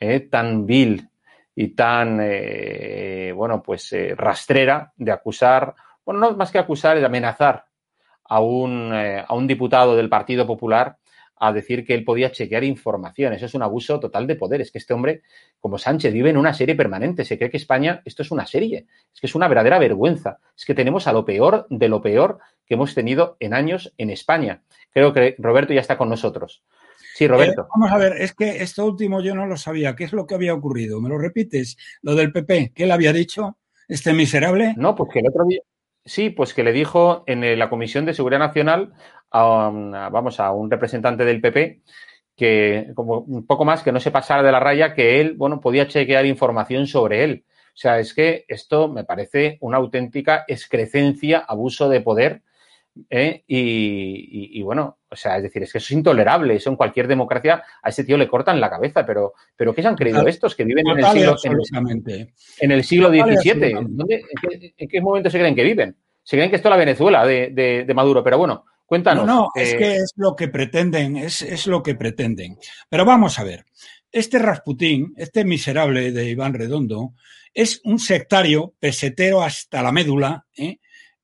eh, 0.00 0.20
tan 0.20 0.66
vil 0.66 1.08
y 1.54 1.68
tan, 1.68 2.18
eh, 2.22 3.32
bueno, 3.34 3.62
pues 3.62 3.92
eh, 3.94 4.14
rastrera 4.14 4.92
de 4.96 5.10
acusar, 5.10 5.74
bueno, 6.04 6.20
no 6.20 6.36
más 6.36 6.52
que 6.52 6.58
acusar, 6.58 6.98
es 6.98 7.04
amenazar 7.04 7.64
a 8.24 8.40
un, 8.40 8.92
eh, 8.94 9.24
a 9.26 9.34
un 9.34 9.46
diputado 9.46 9.96
del 9.96 10.10
Partido 10.10 10.46
Popular 10.46 10.98
a 11.38 11.52
decir 11.52 11.84
que 11.84 11.94
él 11.94 12.04
podía 12.04 12.32
chequear 12.32 12.64
información. 12.64 13.32
Eso 13.32 13.46
es 13.46 13.54
un 13.54 13.62
abuso 13.62 14.00
total 14.00 14.26
de 14.26 14.36
poder. 14.36 14.60
Es 14.60 14.70
que 14.72 14.78
este 14.78 14.94
hombre, 14.94 15.22
como 15.60 15.78
Sánchez, 15.78 16.12
vive 16.12 16.30
en 16.30 16.36
una 16.36 16.54
serie 16.54 16.74
permanente. 16.74 17.24
Se 17.24 17.36
cree 17.36 17.50
que 17.50 17.56
España, 17.56 18.02
esto 18.04 18.22
es 18.22 18.30
una 18.30 18.46
serie. 18.46 18.86
Es 19.14 19.20
que 19.20 19.26
es 19.26 19.34
una 19.34 19.48
verdadera 19.48 19.78
vergüenza. 19.78 20.38
Es 20.56 20.64
que 20.64 20.74
tenemos 20.74 21.06
a 21.06 21.12
lo 21.12 21.24
peor 21.24 21.66
de 21.68 21.88
lo 21.88 22.00
peor 22.00 22.38
que 22.64 22.74
hemos 22.74 22.94
tenido 22.94 23.36
en 23.40 23.54
años 23.54 23.92
en 23.98 24.10
España. 24.10 24.62
Creo 24.90 25.12
que 25.12 25.36
Roberto 25.38 25.72
ya 25.72 25.80
está 25.80 25.98
con 25.98 26.08
nosotros. 26.08 26.62
Sí, 27.14 27.26
Roberto. 27.28 27.62
Eh, 27.62 27.66
vamos 27.74 27.92
a 27.92 27.98
ver, 27.98 28.20
es 28.20 28.34
que 28.34 28.62
esto 28.62 28.84
último 28.84 29.20
yo 29.22 29.34
no 29.34 29.46
lo 29.46 29.56
sabía. 29.56 29.94
¿Qué 29.94 30.04
es 30.04 30.12
lo 30.12 30.26
que 30.26 30.34
había 30.34 30.54
ocurrido? 30.54 31.00
¿Me 31.00 31.08
lo 31.08 31.18
repites? 31.18 31.76
Lo 32.02 32.14
del 32.14 32.32
PP, 32.32 32.72
¿qué 32.74 32.86
le 32.86 32.92
había 32.92 33.12
dicho 33.12 33.56
este 33.88 34.12
miserable? 34.12 34.74
No, 34.76 34.94
pues 34.94 35.10
que 35.12 35.20
el 35.20 35.28
otro 35.28 35.44
día, 35.46 35.60
Sí, 36.06 36.30
pues 36.30 36.54
que 36.54 36.62
le 36.62 36.72
dijo 36.72 37.24
en 37.26 37.58
la 37.58 37.68
Comisión 37.68 38.06
de 38.06 38.14
Seguridad 38.14 38.38
Nacional 38.38 38.92
a, 39.32 40.08
vamos, 40.10 40.38
a 40.38 40.52
un 40.52 40.70
representante 40.70 41.24
del 41.24 41.40
PP 41.40 41.82
que 42.36 42.92
como 42.94 43.20
un 43.20 43.44
poco 43.46 43.64
más 43.64 43.82
que 43.82 43.90
no 43.90 43.98
se 43.98 44.10
pasara 44.12 44.42
de 44.42 44.52
la 44.52 44.60
raya 44.60 44.94
que 44.94 45.20
él, 45.20 45.34
bueno, 45.36 45.60
podía 45.60 45.88
chequear 45.88 46.26
información 46.26 46.86
sobre 46.86 47.24
él. 47.24 47.44
O 47.48 47.78
sea, 47.78 47.98
es 47.98 48.14
que 48.14 48.44
esto 48.46 48.88
me 48.88 49.04
parece 49.04 49.58
una 49.60 49.78
auténtica 49.78 50.44
excrecencia, 50.46 51.40
abuso 51.40 51.88
de 51.88 52.00
poder 52.00 52.42
¿eh? 53.10 53.42
y, 53.46 54.62
bueno, 54.62 54.98
o 55.16 55.18
sea, 55.18 55.38
es 55.38 55.44
decir, 55.44 55.62
es 55.62 55.72
que 55.72 55.78
eso 55.78 55.86
es 55.86 55.92
intolerable. 55.92 56.54
Eso 56.54 56.68
en 56.68 56.76
cualquier 56.76 57.08
democracia 57.08 57.62
a 57.82 57.88
ese 57.88 58.04
tío 58.04 58.18
le 58.18 58.28
cortan 58.28 58.60
la 58.60 58.68
cabeza, 58.68 59.06
pero, 59.06 59.32
pero 59.56 59.74
¿qué 59.74 59.80
se 59.80 59.88
han 59.88 59.96
creído 59.96 60.26
estos 60.26 60.54
que 60.54 60.64
viven 60.64 60.86
en 60.86 60.98
el 60.98 61.04
siglo, 61.06 61.36
en 62.60 62.70
el, 62.70 62.84
siglo 62.84 63.08
XVII? 63.08 64.74
en, 64.76 64.88
qué, 64.88 65.00
momento 65.00 65.30
se 65.30 65.38
creen 65.38 65.54
que 65.54 65.64
viven? 65.64 65.96
Se 66.22 66.36
creen 66.36 66.50
que 66.50 66.56
esto 66.56 66.68
es 66.68 66.70
la 66.70 66.76
Venezuela 66.76 67.26
de, 67.26 67.92
Maduro, 67.94 68.22
pero 68.22 68.36
bueno, 68.36 68.66
cuéntanos. 68.84 69.26
No, 69.26 69.34
no 69.34 69.48
es 69.54 69.72
eh, 69.72 69.78
que 69.78 69.94
es 69.96 70.12
lo 70.16 70.36
que 70.36 70.48
pretenden, 70.48 71.16
es, 71.16 71.40
es 71.40 71.66
lo 71.66 71.82
que 71.82 71.94
pretenden. 71.94 72.58
Pero 72.90 73.06
vamos 73.06 73.38
a 73.38 73.44
ver, 73.44 73.64
este 74.12 74.38
Rasputín, 74.38 75.14
este 75.16 75.46
miserable 75.46 76.12
de 76.12 76.28
Iván 76.28 76.52
Redondo, 76.52 77.14
es 77.54 77.80
un 77.84 77.98
sectario 77.98 78.74
pesetero 78.78 79.42
hasta 79.42 79.82
la 79.82 79.92
médula, 79.92 80.46
¿eh? 80.58 80.78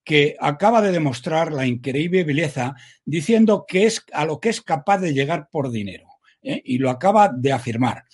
Que 0.05 0.37
acaba 0.41 0.81
de 0.83 0.93
demostrar 0.93 1.53
la 1.53 1.67
increíble 1.67 2.25
belleza 2.25 2.75
diciendo 3.05 3.65
que 3.67 3.87
es 3.87 4.05
a 4.13 4.25
lo 4.25 4.41
que 4.41 4.49
es 4.49 4.61
capaz 4.61 4.99
de 4.99 5.15
llegar 5.15 5.49
por 5.51 5.71
dinero. 5.71 6.09
¿eh? 6.43 6.61
Y 6.65 6.79
lo 6.79 6.91
acaba 6.91 7.29
de 7.29 7.53
afirmar, 7.53 8.05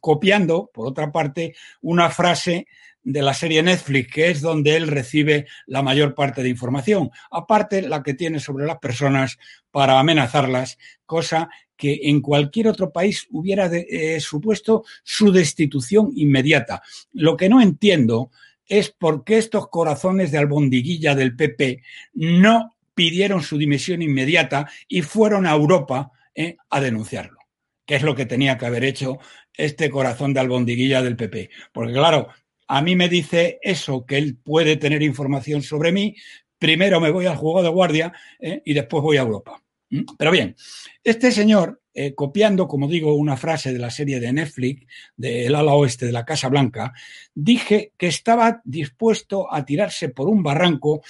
copiando, 0.00 0.70
por 0.72 0.86
otra 0.86 1.10
parte, 1.10 1.54
una 1.80 2.10
frase 2.10 2.66
de 3.02 3.20
la 3.20 3.34
serie 3.34 3.62
Netflix, 3.62 4.12
que 4.12 4.30
es 4.30 4.40
donde 4.40 4.76
él 4.76 4.88
recibe 4.88 5.46
la 5.66 5.82
mayor 5.82 6.14
parte 6.14 6.42
de 6.42 6.48
información, 6.48 7.10
aparte 7.30 7.82
la 7.82 8.02
que 8.02 8.14
tiene 8.14 8.40
sobre 8.40 8.66
las 8.66 8.78
personas 8.78 9.38
para 9.70 10.00
amenazarlas, 10.00 10.78
cosa 11.04 11.50
que 11.76 12.00
en 12.04 12.20
cualquier 12.22 12.68
otro 12.68 12.92
país 12.92 13.26
hubiera 13.30 13.66
eh, 13.66 14.20
supuesto 14.20 14.84
su 15.02 15.32
destitución 15.32 16.12
inmediata. 16.14 16.82
Lo 17.12 17.36
que 17.36 17.48
no 17.48 17.60
entiendo 17.60 18.30
es 18.68 18.90
por 18.90 19.24
qué 19.24 19.38
estos 19.38 19.68
corazones 19.68 20.30
de 20.30 20.38
albondiguilla 20.38 21.14
del 21.14 21.36
PP 21.36 21.82
no 22.14 22.76
pidieron 22.94 23.42
su 23.42 23.58
dimisión 23.58 24.02
inmediata 24.02 24.70
y 24.88 25.02
fueron 25.02 25.46
a 25.46 25.52
Europa 25.52 26.12
eh, 26.34 26.56
a 26.70 26.80
denunciarlo, 26.80 27.38
que 27.84 27.96
es 27.96 28.02
lo 28.02 28.14
que 28.14 28.26
tenía 28.26 28.56
que 28.56 28.66
haber 28.66 28.84
hecho 28.84 29.18
este 29.52 29.90
corazón 29.90 30.32
de 30.32 30.40
albondiguilla 30.40 31.02
del 31.02 31.16
PP. 31.16 31.50
Porque 31.72 31.92
claro, 31.92 32.28
a 32.66 32.82
mí 32.82 32.96
me 32.96 33.08
dice 33.08 33.58
eso, 33.62 34.06
que 34.06 34.18
él 34.18 34.36
puede 34.36 34.76
tener 34.76 35.02
información 35.02 35.62
sobre 35.62 35.92
mí, 35.92 36.16
primero 36.58 37.00
me 37.00 37.10
voy 37.10 37.26
al 37.26 37.36
juego 37.36 37.62
de 37.62 37.68
guardia 37.68 38.12
eh, 38.40 38.62
y 38.64 38.74
después 38.74 39.02
voy 39.02 39.16
a 39.16 39.22
Europa. 39.22 39.63
¿Mm? 39.90 40.02
Pero 40.18 40.30
bien, 40.30 40.56
este 41.02 41.30
señor, 41.32 41.82
eh, 41.92 42.14
copiando, 42.14 42.66
como 42.66 42.88
digo, 42.88 43.14
una 43.14 43.36
frase 43.36 43.72
de 43.72 43.78
la 43.78 43.90
serie 43.90 44.20
de 44.20 44.32
Netflix, 44.32 44.86
del 45.16 45.54
ala 45.54 45.74
oeste 45.74 46.06
de 46.06 46.12
la 46.12 46.24
Casa 46.24 46.48
Blanca, 46.48 46.92
dije 47.34 47.92
que 47.96 48.08
estaba 48.08 48.60
dispuesto 48.64 49.52
a 49.52 49.64
tirarse 49.64 50.08
por 50.08 50.28
un 50.28 50.42
barranco 50.42 51.02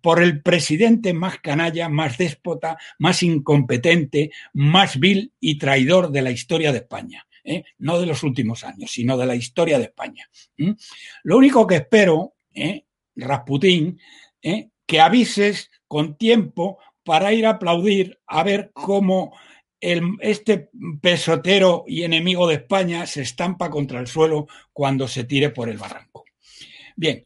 por 0.00 0.20
el 0.20 0.42
presidente 0.42 1.12
más 1.14 1.38
canalla, 1.38 1.88
más 1.88 2.18
déspota, 2.18 2.76
más 2.98 3.22
incompetente, 3.22 4.32
más 4.52 4.98
vil 4.98 5.32
y 5.38 5.58
traidor 5.58 6.10
de 6.10 6.22
la 6.22 6.32
historia 6.32 6.72
de 6.72 6.78
España. 6.78 7.26
¿eh? 7.44 7.64
no 7.78 7.98
de 7.98 8.06
los 8.06 8.22
últimos 8.22 8.64
años, 8.64 8.90
sino 8.92 9.16
de 9.16 9.26
la 9.26 9.34
historia 9.34 9.78
de 9.78 9.84
España. 9.84 10.28
Lo 11.22 11.36
único 11.36 11.66
que 11.66 11.76
espero, 11.76 12.34
¿eh? 12.54 12.84
Rasputín, 13.16 13.98
¿eh? 14.40 14.70
que 14.86 15.00
avises 15.00 15.70
con 15.86 16.16
tiempo 16.16 16.78
para 17.04 17.32
ir 17.32 17.46
a 17.46 17.50
aplaudir 17.50 18.18
a 18.26 18.42
ver 18.42 18.70
cómo 18.72 19.36
este 19.80 20.70
pesotero 21.00 21.84
y 21.86 22.04
enemigo 22.04 22.46
de 22.46 22.54
España 22.54 23.06
se 23.06 23.22
estampa 23.22 23.68
contra 23.68 23.98
el 23.98 24.06
suelo 24.06 24.46
cuando 24.72 25.08
se 25.08 25.24
tire 25.24 25.50
por 25.50 25.68
el 25.68 25.78
barranco. 25.78 26.24
Bien, 26.94 27.24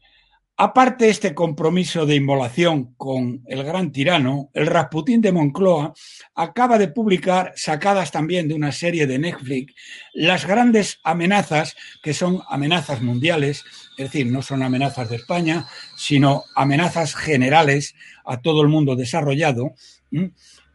Aparte 0.59 1.07
este 1.07 1.35
compromiso 1.35 2.07
de 2.07 2.15
inmolación 2.15 2.95
con 2.95 3.43
el 3.45 3.63
gran 3.63 3.91
tirano, 3.91 4.49
el 4.55 4.65
Rasputín 4.65 5.21
de 5.21 5.31
Moncloa 5.31 5.93
acaba 6.33 6.79
de 6.79 6.87
publicar, 6.87 7.53
sacadas 7.55 8.11
también 8.11 8.47
de 8.47 8.55
una 8.55 8.71
serie 8.71 9.05
de 9.05 9.19
Netflix, 9.19 9.75
las 10.13 10.47
grandes 10.47 10.99
amenazas, 11.03 11.75
que 12.01 12.15
son 12.15 12.41
amenazas 12.49 13.03
mundiales, 13.03 13.65
es 13.99 14.05
decir, 14.05 14.25
no 14.31 14.41
son 14.41 14.63
amenazas 14.63 15.11
de 15.11 15.17
España, 15.17 15.67
sino 15.95 16.43
amenazas 16.55 17.13
generales 17.13 17.93
a 18.25 18.41
todo 18.41 18.63
el 18.63 18.67
mundo 18.67 18.95
desarrollado, 18.95 19.75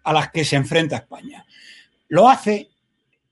a 0.05 0.13
las 0.13 0.31
que 0.31 0.45
se 0.45 0.55
enfrenta 0.55 0.95
España. 0.95 1.45
Lo 2.07 2.29
hace 2.29 2.69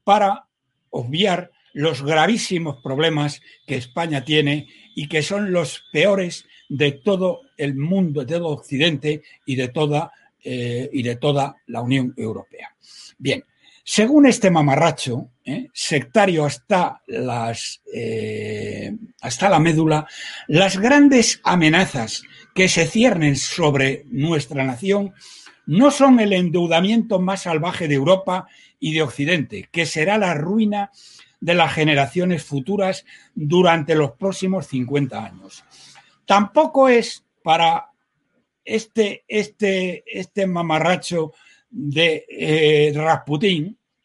para 0.02 0.46
obviar 0.90 1.52
los 1.72 2.02
gravísimos 2.02 2.82
problemas 2.82 3.40
que 3.68 3.76
España 3.76 4.24
tiene 4.24 4.66
y 4.94 5.08
que 5.08 5.22
son 5.22 5.52
los 5.52 5.84
peores 5.92 6.46
de 6.68 6.92
todo 6.92 7.42
el 7.56 7.74
mundo, 7.74 8.24
de 8.24 8.34
todo 8.34 8.48
Occidente 8.48 9.22
y 9.44 9.56
de 9.56 9.68
toda, 9.68 10.12
eh, 10.42 10.88
y 10.92 11.02
de 11.02 11.16
toda 11.16 11.56
la 11.66 11.82
Unión 11.82 12.14
Europea. 12.16 12.74
Bien, 13.18 13.44
según 13.84 14.26
este 14.26 14.50
mamarracho, 14.50 15.30
eh, 15.44 15.68
sectario 15.72 16.44
hasta, 16.44 17.02
las, 17.08 17.82
eh, 17.92 18.94
hasta 19.20 19.48
la 19.48 19.58
médula, 19.58 20.06
las 20.46 20.78
grandes 20.78 21.40
amenazas 21.42 22.22
que 22.54 22.68
se 22.68 22.86
ciernen 22.86 23.36
sobre 23.36 24.04
nuestra 24.10 24.64
nación 24.64 25.12
no 25.66 25.90
son 25.90 26.20
el 26.20 26.32
endeudamiento 26.32 27.20
más 27.20 27.42
salvaje 27.42 27.88
de 27.88 27.94
Europa 27.94 28.46
y 28.78 28.94
de 28.94 29.02
Occidente, 29.02 29.68
que 29.70 29.86
será 29.86 30.18
la 30.18 30.34
ruina 30.34 30.90
de 31.40 31.54
las 31.54 31.72
generaciones 31.72 32.44
futuras 32.44 33.04
durante 33.34 33.94
los 33.94 34.12
próximos 34.12 34.66
50 34.66 35.24
años. 35.24 35.64
Tampoco 36.26 36.88
es 36.88 37.24
para 37.42 37.90
este, 38.64 39.24
este, 39.26 40.04
este 40.06 40.46
mamarracho 40.46 41.32
de 41.70 42.26
eh, 42.28 42.92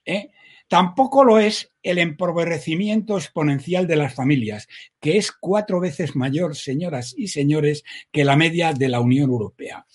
¿eh? 0.05 0.29
tampoco 0.67 1.23
lo 1.23 1.39
es 1.39 1.71
el 1.83 1.97
empobrecimiento 1.97 3.17
exponencial 3.17 3.85
de 3.87 3.95
las 3.97 4.15
familias, 4.15 4.67
que 4.99 5.17
es 5.17 5.31
cuatro 5.31 5.79
veces 5.79 6.15
mayor, 6.15 6.55
señoras 6.55 7.13
y 7.17 7.27
señores, 7.27 7.83
que 8.11 8.25
la 8.25 8.35
media 8.35 8.73
de 8.73 8.89
la 8.89 9.01
Unión 9.01 9.29
Europea. 9.29 9.85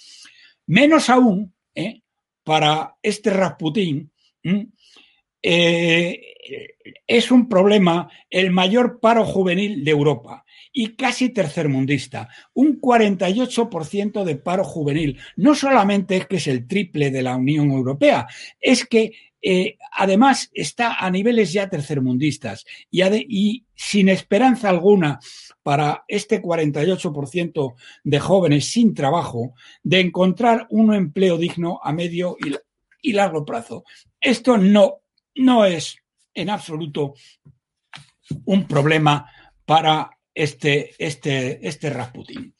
Menos 0.66 1.10
aún, 1.10 1.54
¿eh? 1.74 2.02
para 2.44 2.96
este 3.02 3.30
Rasputín, 3.30 4.12
eh, 5.42 6.20
es 7.06 7.30
un 7.30 7.48
problema 7.48 8.08
el 8.28 8.50
mayor 8.50 9.00
paro 9.00 9.24
juvenil 9.24 9.84
de 9.84 9.90
Europa 9.90 10.44
y 10.72 10.94
casi 10.94 11.30
tercermundista, 11.30 12.28
un 12.54 12.80
48% 12.80 14.24
de 14.24 14.36
paro 14.36 14.64
juvenil. 14.64 15.18
No 15.36 15.54
solamente 15.54 16.16
es 16.16 16.26
que 16.26 16.36
es 16.36 16.46
el 16.46 16.66
triple 16.66 17.10
de 17.10 17.22
la 17.22 17.36
Unión 17.36 17.70
Europea, 17.70 18.26
es 18.60 18.84
que 18.84 19.12
eh, 19.42 19.78
además 19.92 20.50
está 20.52 20.94
a 20.94 21.10
niveles 21.10 21.52
ya 21.52 21.68
tercermundistas 21.68 22.66
y, 22.90 23.02
y 23.02 23.64
sin 23.74 24.10
esperanza 24.10 24.68
alguna 24.68 25.18
para 25.62 26.04
este 26.08 26.42
48% 26.42 27.74
de 28.04 28.20
jóvenes 28.20 28.70
sin 28.70 28.94
trabajo 28.94 29.54
de 29.82 30.00
encontrar 30.00 30.66
un 30.70 30.94
empleo 30.94 31.38
digno 31.38 31.80
a 31.82 31.92
medio 31.92 32.36
y 33.02 33.12
largo 33.12 33.44
plazo. 33.44 33.84
Esto 34.20 34.58
no 34.58 34.99
no 35.36 35.64
es 35.64 35.96
en 36.34 36.50
absoluto 36.50 37.14
un 38.44 38.66
problema 38.66 39.30
para 39.64 40.10
este, 40.34 40.94
este, 40.98 41.66
este 41.66 41.90
Rasputin. 41.90 42.54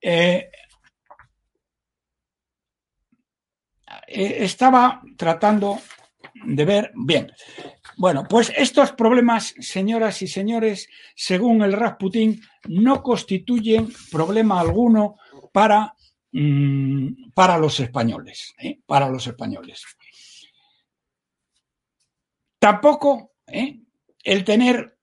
Eh, 0.00 0.50
eh, 4.06 4.36
estaba 4.40 5.02
tratando 5.16 5.80
de 6.44 6.64
ver 6.64 6.92
bien. 6.94 7.32
Bueno, 7.96 8.24
pues 8.28 8.52
estos 8.56 8.92
problemas, 8.92 9.54
señoras 9.58 10.22
y 10.22 10.28
señores, 10.28 10.88
según 11.16 11.62
el 11.62 11.72
Rasputin, 11.72 12.40
no 12.68 13.02
constituyen 13.02 13.88
problema 14.10 14.60
alguno 14.60 15.16
para 15.52 15.94
mm, 16.32 17.32
para 17.34 17.58
los 17.58 17.80
españoles, 17.80 18.54
¿eh? 18.58 18.78
para 18.86 19.08
los 19.08 19.26
españoles. 19.26 19.84
Tampoco 22.58 23.32
¿eh? 23.46 23.80
el 24.24 24.44
tener 24.44 24.98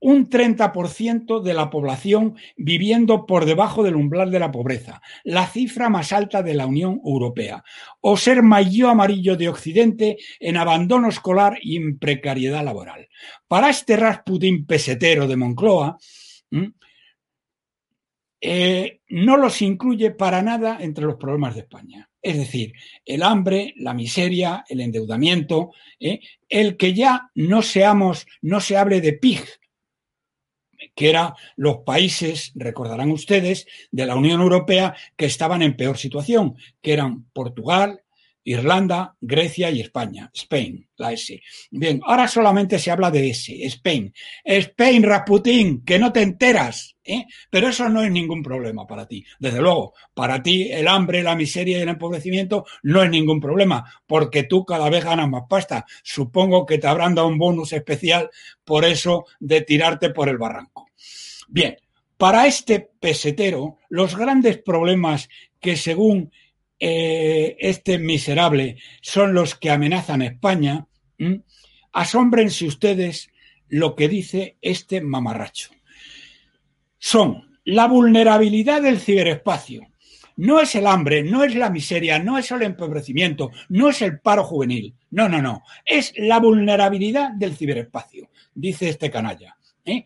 un 0.00 0.28
30% 0.28 1.42
de 1.42 1.54
la 1.54 1.70
población 1.70 2.36
viviendo 2.56 3.26
por 3.26 3.44
debajo 3.44 3.82
del 3.82 3.96
umbral 3.96 4.30
de 4.30 4.38
la 4.38 4.52
pobreza, 4.52 5.02
la 5.24 5.46
cifra 5.46 5.88
más 5.88 6.12
alta 6.12 6.42
de 6.42 6.54
la 6.54 6.66
Unión 6.66 7.00
Europea, 7.04 7.64
o 8.00 8.16
ser 8.16 8.42
mayor 8.42 8.90
amarillo 8.90 9.36
de 9.36 9.48
Occidente 9.48 10.18
en 10.38 10.56
abandono 10.56 11.08
escolar 11.08 11.58
y 11.60 11.76
en 11.76 11.98
precariedad 11.98 12.64
laboral. 12.64 13.08
Para 13.48 13.70
este 13.70 13.96
Rasputin 13.96 14.66
pesetero 14.66 15.26
de 15.26 15.36
Moncloa, 15.36 15.98
eh, 18.40 19.00
no 19.08 19.36
los 19.36 19.62
incluye 19.62 20.12
para 20.12 20.42
nada 20.42 20.78
entre 20.80 21.04
los 21.04 21.16
problemas 21.16 21.54
de 21.54 21.62
España. 21.62 22.07
Es 22.20 22.36
decir, 22.36 22.72
el 23.04 23.22
hambre, 23.22 23.74
la 23.76 23.94
miseria, 23.94 24.64
el 24.68 24.80
endeudamiento, 24.80 25.72
¿eh? 26.00 26.20
el 26.48 26.76
que 26.76 26.94
ya 26.94 27.30
no 27.34 27.62
seamos, 27.62 28.26
no 28.42 28.60
se 28.60 28.76
hable 28.76 29.00
de 29.00 29.12
PIG, 29.12 29.44
que 30.94 31.10
eran 31.10 31.34
los 31.56 31.78
países, 31.78 32.52
recordarán 32.54 33.10
ustedes, 33.10 33.66
de 33.90 34.06
la 34.06 34.16
Unión 34.16 34.40
Europea 34.40 34.96
que 35.16 35.26
estaban 35.26 35.62
en 35.62 35.76
peor 35.76 35.96
situación, 35.96 36.56
que 36.82 36.92
eran 36.92 37.24
Portugal, 37.32 38.02
Irlanda, 38.48 39.14
Grecia 39.20 39.70
y 39.70 39.82
España. 39.82 40.30
Spain, 40.32 40.88
la 40.96 41.12
S. 41.12 41.38
Bien, 41.70 42.00
ahora 42.02 42.26
solamente 42.26 42.78
se 42.78 42.90
habla 42.90 43.10
de 43.10 43.28
S, 43.28 43.54
Spain. 43.66 44.10
Spain, 44.42 45.02
Rasputín, 45.02 45.84
que 45.84 45.98
no 45.98 46.10
te 46.10 46.22
enteras. 46.22 46.96
¿eh? 47.04 47.26
Pero 47.50 47.68
eso 47.68 47.90
no 47.90 48.02
es 48.02 48.10
ningún 48.10 48.42
problema 48.42 48.86
para 48.86 49.06
ti. 49.06 49.22
Desde 49.38 49.60
luego, 49.60 49.92
para 50.14 50.42
ti 50.42 50.70
el 50.72 50.88
hambre, 50.88 51.22
la 51.22 51.36
miseria 51.36 51.78
y 51.78 51.82
el 51.82 51.90
empobrecimiento 51.90 52.64
no 52.84 53.02
es 53.02 53.10
ningún 53.10 53.38
problema, 53.38 53.84
porque 54.06 54.44
tú 54.44 54.64
cada 54.64 54.88
vez 54.88 55.04
ganas 55.04 55.28
más 55.28 55.42
pasta. 55.46 55.84
Supongo 56.02 56.64
que 56.64 56.78
te 56.78 56.86
habrán 56.86 57.14
dado 57.14 57.28
un 57.28 57.36
bonus 57.36 57.74
especial 57.74 58.30
por 58.64 58.86
eso 58.86 59.26
de 59.40 59.60
tirarte 59.60 60.08
por 60.08 60.30
el 60.30 60.38
barranco. 60.38 60.88
Bien, 61.48 61.76
para 62.16 62.46
este 62.46 62.80
pesetero, 62.98 63.76
los 63.90 64.16
grandes 64.16 64.56
problemas 64.56 65.28
que 65.60 65.76
según 65.76 66.32
eh, 66.80 67.56
este 67.58 67.98
miserable 67.98 68.76
son 69.00 69.34
los 69.34 69.54
que 69.54 69.70
amenazan 69.70 70.22
a 70.22 70.26
España, 70.26 70.86
asómbrense 71.92 72.66
ustedes 72.66 73.30
lo 73.68 73.94
que 73.94 74.08
dice 74.08 74.56
este 74.62 75.00
mamarracho. 75.00 75.70
Son 76.98 77.58
la 77.64 77.86
vulnerabilidad 77.86 78.82
del 78.82 78.98
ciberespacio. 78.98 79.86
No 80.36 80.60
es 80.60 80.74
el 80.76 80.86
hambre, 80.86 81.24
no 81.24 81.42
es 81.42 81.56
la 81.56 81.68
miseria, 81.68 82.20
no 82.20 82.38
es 82.38 82.50
el 82.52 82.62
empobrecimiento, 82.62 83.50
no 83.68 83.90
es 83.90 84.02
el 84.02 84.20
paro 84.20 84.44
juvenil. 84.44 84.94
No, 85.10 85.28
no, 85.28 85.42
no. 85.42 85.64
Es 85.84 86.12
la 86.16 86.38
vulnerabilidad 86.38 87.32
del 87.32 87.56
ciberespacio, 87.56 88.30
dice 88.54 88.88
este 88.88 89.10
canalla. 89.10 89.56
¿eh? 89.84 90.04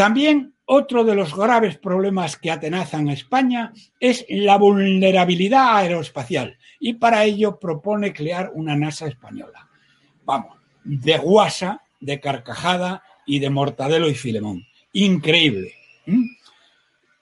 También 0.00 0.54
otro 0.64 1.04
de 1.04 1.14
los 1.14 1.36
graves 1.36 1.76
problemas 1.76 2.38
que 2.38 2.50
atenazan 2.50 3.10
a 3.10 3.12
España 3.12 3.74
es 4.00 4.24
la 4.30 4.56
vulnerabilidad 4.56 5.76
aeroespacial 5.76 6.56
y 6.78 6.94
para 6.94 7.24
ello 7.24 7.58
propone 7.58 8.14
crear 8.14 8.50
una 8.54 8.74
NASA 8.76 9.06
española. 9.06 9.68
Vamos, 10.24 10.56
de 10.84 11.18
guasa, 11.18 11.82
de 12.00 12.18
carcajada 12.18 13.02
y 13.26 13.40
de 13.40 13.50
mortadelo 13.50 14.08
y 14.08 14.14
filemón. 14.14 14.66
Increíble. 14.94 15.74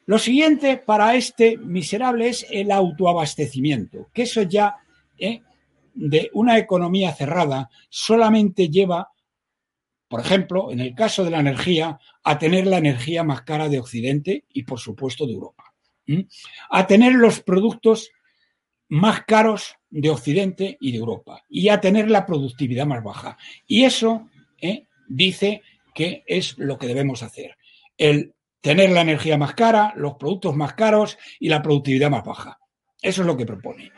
Lo 0.07 0.21
siguiente 0.21 0.77
para 0.77 1.17
este 1.17 1.57
miserable 1.57 2.29
es 2.29 2.47
el 2.49 2.71
autoabastecimiento, 2.71 4.07
que 4.14 4.23
eso 4.23 4.43
ya 4.43 4.77
¿eh? 5.19 5.43
de 5.95 6.31
una 6.33 6.59
economía 6.59 7.12
cerrada 7.12 7.71
solamente 7.88 8.69
lleva 8.69 9.11
por 10.09 10.21
ejemplo, 10.21 10.73
en 10.73 10.81
el 10.81 10.94
caso 10.94 11.25
de 11.25 11.31
la 11.31 11.40
energía, 11.40 11.99
a 12.25 12.38
tener 12.38 12.66
la 12.66 12.79
energía 12.79 13.23
más 13.23 13.42
cara 13.42 13.68
de 13.68 13.79
Occidente 13.79 14.44
y, 14.53 14.62
por 14.62 14.79
supuesto, 14.79 15.27
de 15.27 15.35
Europa. 15.35 15.64
A 16.71 16.87
tener 16.87 17.12
los 17.12 17.40
productos 17.40 18.11
más 18.88 19.25
caros 19.25 19.77
de 19.90 20.09
Occidente 20.09 20.79
y 20.81 20.92
de 20.92 20.99
Europa. 20.99 21.42
Y 21.51 21.68
a 21.68 21.81
tener 21.81 22.11
la 22.11 22.25
productividad 22.25 22.87
más 22.87 23.05
baja. 23.05 23.37
Y 23.66 23.85
eso 23.85 24.29
¿eh? 24.61 24.87
dice 25.07 25.62
que 25.94 26.25
es 26.27 26.57
lo 26.57 26.79
que 26.79 26.87
debemos 26.87 27.23
hacer. 27.23 27.57
El 27.99 28.35
tener 28.62 28.90
la 28.90 29.03
energía 29.03 29.37
más 29.37 29.55
cara, 29.55 29.92
los 29.97 30.14
productos 30.14 30.57
más 30.57 30.73
caros 30.73 31.18
y 31.38 31.51
la 31.51 31.62
productividad 31.62 32.11
más 32.11 32.25
baja. 32.25 32.59
Eso 33.03 33.23
es 33.23 33.27
lo 33.27 33.37
que 33.37 33.47
propone. 33.47 33.92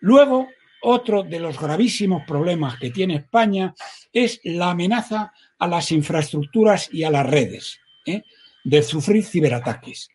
Luego, 0.00 0.48
otro 0.82 1.22
de 1.22 1.40
los 1.40 1.58
gravísimos 1.58 2.22
problemas 2.26 2.78
que 2.78 2.90
tiene 2.90 3.16
España 3.16 3.74
es 4.12 4.40
la 4.44 4.70
amenaza 4.70 5.32
a 5.58 5.66
las 5.66 5.90
infraestructuras 5.92 6.88
y 6.92 7.04
a 7.04 7.10
las 7.10 7.26
redes 7.26 7.78
¿eh? 8.06 8.22
de 8.64 8.82
sufrir 8.82 9.24
ciberataques. 9.24 10.08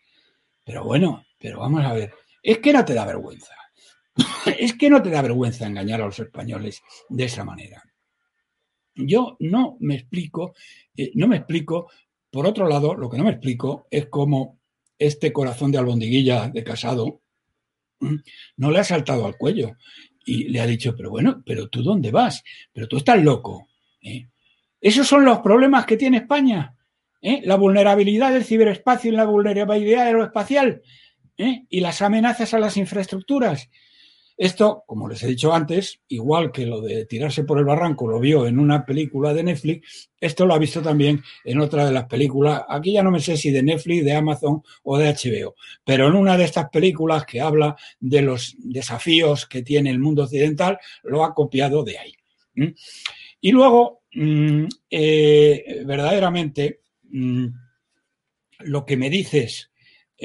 Pero 0.63 0.83
bueno, 0.83 1.25
pero 1.37 1.59
vamos 1.59 1.83
a 1.83 1.93
ver, 1.93 2.13
es 2.41 2.59
que 2.59 2.73
no 2.73 2.85
te 2.85 2.93
da 2.93 3.05
vergüenza. 3.05 3.53
es 4.57 4.73
que 4.73 4.89
no 4.89 5.01
te 5.01 5.09
da 5.09 5.21
vergüenza 5.21 5.65
engañar 5.65 6.01
a 6.01 6.05
los 6.05 6.19
españoles 6.19 6.81
de 7.09 7.25
esa 7.25 7.43
manera. 7.43 7.83
Yo 8.95 9.37
no 9.39 9.77
me 9.79 9.95
explico, 9.95 10.53
eh, 10.95 11.11
no 11.15 11.27
me 11.27 11.37
explico, 11.37 11.91
por 12.29 12.45
otro 12.45 12.67
lado, 12.67 12.93
lo 12.95 13.09
que 13.09 13.17
no 13.17 13.23
me 13.23 13.31
explico 13.31 13.87
es 13.89 14.07
cómo 14.07 14.59
este 14.97 15.33
corazón 15.33 15.71
de 15.71 15.79
albondiguilla 15.79 16.49
de 16.49 16.63
casado 16.63 17.21
no 18.57 18.71
le 18.71 18.79
ha 18.79 18.83
saltado 18.83 19.25
al 19.25 19.37
cuello 19.37 19.77
y 20.25 20.45
le 20.49 20.61
ha 20.61 20.65
dicho, 20.65 20.95
pero 20.95 21.09
bueno, 21.09 21.41
pero 21.45 21.67
tú 21.67 21.83
dónde 21.83 22.11
vas, 22.11 22.43
pero 22.71 22.87
tú 22.87 22.97
estás 22.97 23.21
loco. 23.21 23.67
¿eh? 24.01 24.27
Esos 24.79 25.07
son 25.07 25.25
los 25.25 25.39
problemas 25.39 25.85
que 25.85 25.97
tiene 25.97 26.17
España. 26.17 26.75
¿eh? 27.21 27.41
La 27.45 27.55
vulnerabilidad 27.55 28.33
del 28.33 28.43
ciberespacio 28.43 29.11
y 29.11 29.15
la 29.15 29.25
vulnerabilidad 29.25 30.07
aeroespacial 30.07 30.81
¿eh? 31.37 31.65
y 31.69 31.79
las 31.79 32.01
amenazas 32.01 32.53
a 32.53 32.59
las 32.59 32.77
infraestructuras. 32.77 33.69
Esto, 34.35 34.83
como 34.87 35.07
les 35.07 35.21
he 35.21 35.27
dicho 35.27 35.53
antes, 35.53 36.01
igual 36.07 36.51
que 36.51 36.65
lo 36.65 36.81
de 36.81 37.05
tirarse 37.05 37.43
por 37.43 37.59
el 37.59 37.65
barranco 37.65 38.07
lo 38.07 38.19
vio 38.19 38.47
en 38.47 38.57
una 38.57 38.83
película 38.83 39.31
de 39.31 39.43
Netflix, 39.43 40.09
esto 40.19 40.47
lo 40.47 40.55
ha 40.55 40.59
visto 40.59 40.81
también 40.81 41.21
en 41.45 41.59
otra 41.59 41.85
de 41.85 41.91
las 41.91 42.05
películas, 42.05 42.63
aquí 42.67 42.93
ya 42.93 43.03
no 43.03 43.11
me 43.11 43.19
sé 43.19 43.37
si 43.37 43.51
de 43.51 43.61
Netflix, 43.61 44.03
de 44.03 44.13
Amazon 44.13 44.63
o 44.83 44.97
de 44.97 45.09
HBO, 45.13 45.55
pero 45.85 46.07
en 46.07 46.15
una 46.15 46.35
de 46.35 46.45
estas 46.45 46.69
películas 46.69 47.25
que 47.25 47.41
habla 47.41 47.75
de 47.99 48.23
los 48.23 48.55
desafíos 48.57 49.45
que 49.45 49.61
tiene 49.61 49.91
el 49.91 49.99
mundo 49.99 50.23
occidental, 50.23 50.79
lo 51.03 51.23
ha 51.23 51.33
copiado 51.35 51.83
de 51.83 51.99
ahí. 51.99 52.13
Y 53.39 53.51
luego, 53.51 54.01
mm, 54.13 54.65
eh, 54.89 55.83
verdaderamente, 55.85 56.81
mm, 57.03 57.47
lo 58.59 58.85
que 58.85 58.97
me 58.97 59.09
dices 59.11 59.69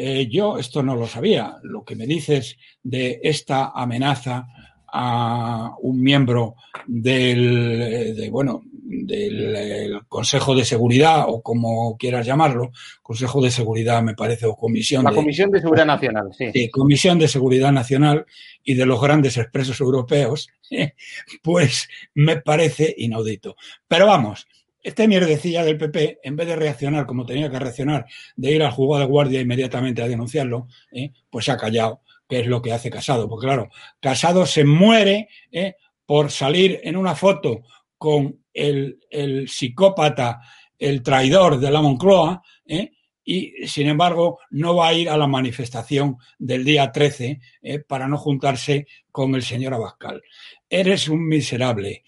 eh, 0.01 0.29
yo 0.29 0.59
esto 0.59 0.81
no 0.81 0.95
lo 0.95 1.09
sabía. 1.09 1.57
Lo 1.65 1.85
que 1.85 1.97
me 1.97 2.07
dices 2.07 2.57
de 2.85 3.19
esta 3.21 3.73
amenaza 3.75 4.47
a 4.87 5.75
un 5.83 6.01
miembro 6.01 6.55
del, 6.87 8.29
bueno, 8.31 8.63
del 8.73 10.01
Consejo 10.09 10.55
de 10.55 10.65
Seguridad 10.65 11.25
o 11.27 11.43
como 11.43 11.97
quieras 11.97 12.25
llamarlo, 12.25 12.71
Consejo 13.03 13.43
de 13.43 13.51
Seguridad 13.51 14.01
me 14.01 14.15
parece 14.15 14.47
o 14.47 14.55
Comisión 14.55 15.03
La 15.05 15.13
Comisión 15.13 15.51
de 15.51 15.61
Seguridad 15.61 15.87
Nacional, 15.87 16.31
sí. 16.33 16.53
sí. 16.53 16.71
Comisión 16.71 17.19
de 17.19 17.27
Seguridad 17.27 17.73
Nacional 17.73 18.25
y 18.63 18.75
de 18.75 18.87
los 18.87 19.01
grandes 19.01 19.37
expresos 19.37 19.81
europeos, 19.81 20.49
pues 21.43 21.89
me 22.15 22.41
parece 22.41 22.95
inaudito. 22.97 23.57
Pero 23.89 24.07
vamos, 24.07 24.47
este 24.89 25.07
mierdecilla 25.07 25.65
del 25.65 25.77
PP, 25.77 26.21
en 26.23 26.35
vez 26.35 26.47
de 26.47 26.57
reaccionar 26.57 27.05
como 27.05 27.27
tenía 27.27 27.51
que 27.51 27.59
reaccionar, 27.59 28.07
de 28.37 28.53
ir 28.53 28.63
al 28.63 28.71
juego 28.71 28.99
de 28.99 29.05
guardia 29.05 29.41
inmediatamente 29.41 30.03
a 30.03 30.09
denunciarlo, 30.09 30.67
¿eh? 30.91 31.13
pues 31.29 31.51
ha 31.51 31.59
callado, 31.59 32.01
que 32.27 32.41
es 32.41 32.47
lo 32.47 32.63
que 32.63 32.73
hace 32.73 32.89
Casado. 32.89 33.29
Porque 33.29 33.47
claro, 33.47 33.69
Casado 34.01 34.47
se 34.47 34.65
muere 34.65 35.29
¿eh? 35.53 35.75
por 36.07 36.31
salir 36.31 36.81
en 36.83 36.97
una 36.97 37.15
foto 37.15 37.65
con 37.99 38.41
el, 38.55 38.99
psicópata, 39.47 40.41
el 40.79 41.03
traidor 41.03 41.59
de 41.59 41.71
la 41.71 41.83
Moncloa, 41.83 42.43
¿eh? 42.65 42.93
y 43.23 43.67
sin 43.67 43.89
embargo 43.89 44.39
no 44.51 44.75
va 44.75 44.89
a 44.89 44.95
ir 44.95 45.11
a 45.11 45.19
la 45.19 45.27
manifestación 45.27 46.17
del 46.39 46.65
día 46.65 46.91
13 46.91 47.41
para 47.87 48.09
no 48.09 48.17
juntarse 48.17 48.87
con 49.13 49.35
el 49.35 49.43
señor 49.43 49.75
Abascal 49.75 50.23
eres 50.69 51.09
un 51.09 51.27
miserable. 51.27 52.05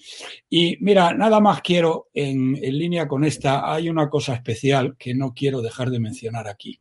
Y 0.48 0.76
mira, 0.80 1.14
nada 1.14 1.40
más 1.40 1.62
quiero, 1.62 2.08
en, 2.12 2.54
línea 2.54 3.08
con 3.08 3.24
esta, 3.24 3.72
hay 3.72 3.88
una 3.88 4.08
cosa 4.08 4.34
especial 4.34 4.96
que 4.98 5.14
no 5.14 5.32
quiero 5.34 5.62
dejar 5.62 5.90
de 5.90 6.00
mencionar 6.00 6.48
aquí. 6.48 6.80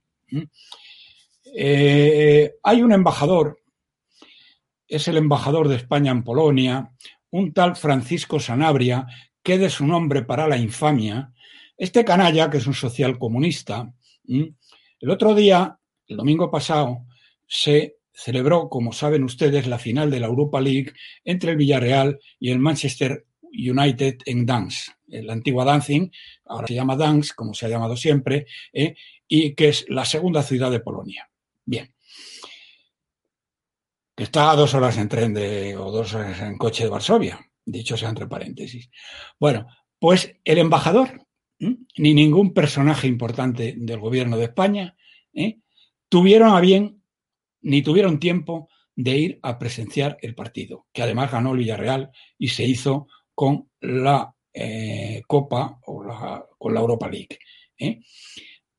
Eh, 1.55 2.53
hay 2.63 2.81
un 2.81 2.91
embajador, 2.91 3.59
es 4.87 5.07
el 5.07 5.17
embajador 5.17 5.67
de 5.67 5.77
España 5.77 6.11
en 6.11 6.23
Polonia, 6.23 6.91
un 7.31 7.53
tal 7.53 7.75
Francisco 7.75 8.39
Sanabria, 8.39 9.07
que 9.41 9.57
de 9.57 9.69
su 9.69 9.85
nombre 9.85 10.23
para 10.23 10.47
la 10.47 10.57
infamia. 10.57 11.31
Este 11.77 12.03
canalla, 12.03 12.49
que 12.49 12.57
es 12.57 12.67
un 12.67 12.73
social 12.73 13.17
comunista, 13.17 13.93
el 14.27 15.09
otro 15.09 15.33
día, 15.33 15.79
el 16.07 16.17
domingo 16.17 16.51
pasado, 16.51 17.05
se 17.47 17.98
celebró, 18.19 18.69
como 18.69 18.91
saben 18.91 19.23
ustedes, 19.23 19.67
la 19.67 19.79
final 19.79 20.11
de 20.11 20.19
la 20.19 20.27
Europa 20.27 20.59
League 20.59 20.93
entre 21.23 21.51
el 21.51 21.57
Villarreal 21.57 22.19
y 22.39 22.51
el 22.51 22.59
Manchester 22.59 23.25
United 23.41 24.19
en 24.25 24.45
Dance, 24.45 24.91
la 25.07 25.33
antigua 25.33 25.65
Dancing, 25.65 26.09
ahora 26.45 26.67
se 26.67 26.75
llama 26.75 26.95
Dance, 26.95 27.33
como 27.35 27.53
se 27.53 27.65
ha 27.65 27.69
llamado 27.69 27.95
siempre, 27.95 28.45
¿eh? 28.73 28.95
y 29.27 29.55
que 29.55 29.69
es 29.69 29.85
la 29.89 30.05
segunda 30.05 30.43
ciudad 30.43 30.69
de 30.69 30.81
Polonia. 30.81 31.29
Bien. 31.65 31.93
Que 34.15 34.23
está 34.23 34.51
a 34.51 34.55
dos 34.55 34.73
horas 34.73 34.97
en 34.97 35.07
tren 35.07 35.33
de, 35.33 35.77
o 35.77 35.91
dos 35.91 36.13
horas 36.13 36.41
en 36.41 36.57
coche 36.57 36.83
de 36.83 36.89
Varsovia, 36.89 37.39
dicho 37.65 37.95
sea 37.97 38.09
entre 38.09 38.27
paréntesis. 38.27 38.89
Bueno, 39.39 39.67
pues 39.97 40.35
el 40.43 40.57
embajador, 40.57 41.25
ni 41.59 42.13
ningún 42.13 42.53
personaje 42.53 43.07
importante 43.07 43.75
del 43.77 43.99
gobierno 43.99 44.37
de 44.37 44.45
España, 44.45 44.95
¿eh? 45.33 45.59
tuvieron 46.09 46.55
a 46.55 46.59
bien, 46.59 46.98
ni 47.61 47.81
tuvieron 47.81 48.19
tiempo 48.19 48.69
de 48.95 49.17
ir 49.17 49.39
a 49.43 49.57
presenciar 49.57 50.17
el 50.21 50.35
partido, 50.35 50.87
que 50.91 51.01
además 51.01 51.31
ganó 51.31 51.53
el 51.53 51.59
Villarreal 51.59 52.11
y 52.37 52.49
se 52.49 52.65
hizo 52.65 53.07
con 53.33 53.69
la 53.79 54.33
eh, 54.53 55.21
Copa 55.27 55.79
o 55.85 56.03
con 56.57 56.73
la 56.73 56.79
Europa 56.79 57.07
League. 57.07 57.39
¿eh? 57.77 58.01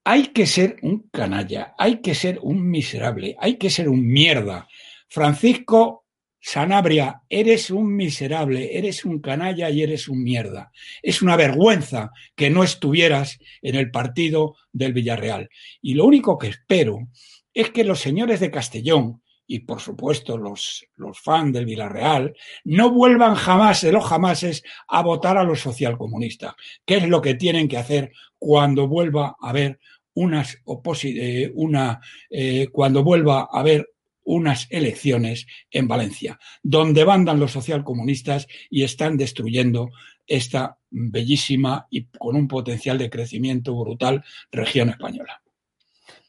Hay 0.04 0.28
que 0.28 0.46
ser 0.46 0.76
un 0.82 1.08
canalla, 1.10 1.74
hay 1.78 2.00
que 2.00 2.14
ser 2.14 2.38
un 2.42 2.68
miserable, 2.68 3.36
hay 3.38 3.56
que 3.56 3.70
ser 3.70 3.88
un 3.88 4.06
mierda. 4.06 4.68
Francisco 5.08 6.04
Sanabria, 6.42 7.22
eres 7.28 7.70
un 7.70 7.94
miserable, 7.94 8.76
eres 8.78 9.04
un 9.04 9.20
canalla 9.20 9.68
y 9.68 9.82
eres 9.82 10.08
un 10.08 10.22
mierda. 10.22 10.72
Es 11.02 11.20
una 11.20 11.36
vergüenza 11.36 12.10
que 12.34 12.48
no 12.48 12.64
estuvieras 12.64 13.38
en 13.60 13.74
el 13.74 13.90
partido 13.90 14.56
del 14.72 14.94
Villarreal. 14.94 15.50
Y 15.82 15.94
lo 15.94 16.06
único 16.06 16.38
que 16.38 16.48
espero 16.48 17.08
es 17.54 17.70
que 17.70 17.84
los 17.84 18.00
señores 18.00 18.40
de 18.40 18.50
Castellón, 18.50 19.22
y 19.46 19.60
por 19.60 19.80
supuesto 19.80 20.38
los, 20.38 20.86
los 20.96 21.18
fans 21.18 21.52
del 21.52 21.66
Villarreal, 21.66 22.36
no 22.64 22.90
vuelvan 22.90 23.34
jamás 23.34 23.82
de 23.82 23.92
los 23.92 24.04
jamases 24.04 24.62
a 24.86 25.02
votar 25.02 25.36
a 25.36 25.44
los 25.44 25.60
socialcomunistas, 25.60 26.54
que 26.86 26.98
es 26.98 27.08
lo 27.08 27.20
que 27.20 27.34
tienen 27.34 27.66
que 27.66 27.78
hacer 27.78 28.12
cuando 28.38 28.86
vuelva 28.86 29.36
a 29.40 29.50
haber 29.50 29.80
unas 30.14 30.58
eh, 31.04 31.50
una, 31.54 32.00
eh, 32.30 32.68
cuando 32.70 33.02
vuelva 33.02 33.48
a 33.50 33.60
haber 33.60 33.90
unas 34.22 34.68
elecciones 34.70 35.46
en 35.70 35.88
Valencia, 35.88 36.38
donde 36.62 37.04
bandan 37.04 37.40
los 37.40 37.52
socialcomunistas 37.52 38.46
y 38.68 38.84
están 38.84 39.16
destruyendo 39.16 39.90
esta 40.26 40.78
bellísima 40.90 41.86
y 41.90 42.04
con 42.04 42.36
un 42.36 42.46
potencial 42.46 42.98
de 42.98 43.10
crecimiento 43.10 43.74
brutal 43.74 44.22
región 44.52 44.90
española. 44.90 45.42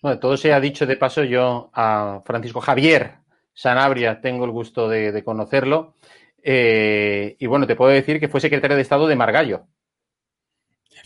Bueno, 0.01 0.19
todo 0.19 0.35
se 0.35 0.51
ha 0.51 0.59
dicho 0.59 0.85
de 0.85 0.97
paso. 0.97 1.23
Yo 1.23 1.69
a 1.73 2.21
Francisco 2.25 2.59
Javier 2.59 3.19
Sanabria 3.53 4.19
tengo 4.21 4.45
el 4.45 4.51
gusto 4.51 4.89
de, 4.89 5.23
conocerlo. 5.23 5.95
Eh, 6.43 7.35
y 7.39 7.45
bueno, 7.45 7.67
te 7.67 7.75
puedo 7.75 7.91
decir 7.91 8.19
que 8.19 8.27
fue 8.27 8.41
secretario 8.41 8.75
de 8.75 8.81
Estado 8.81 9.07
de 9.07 9.15
Margallo. 9.15 9.67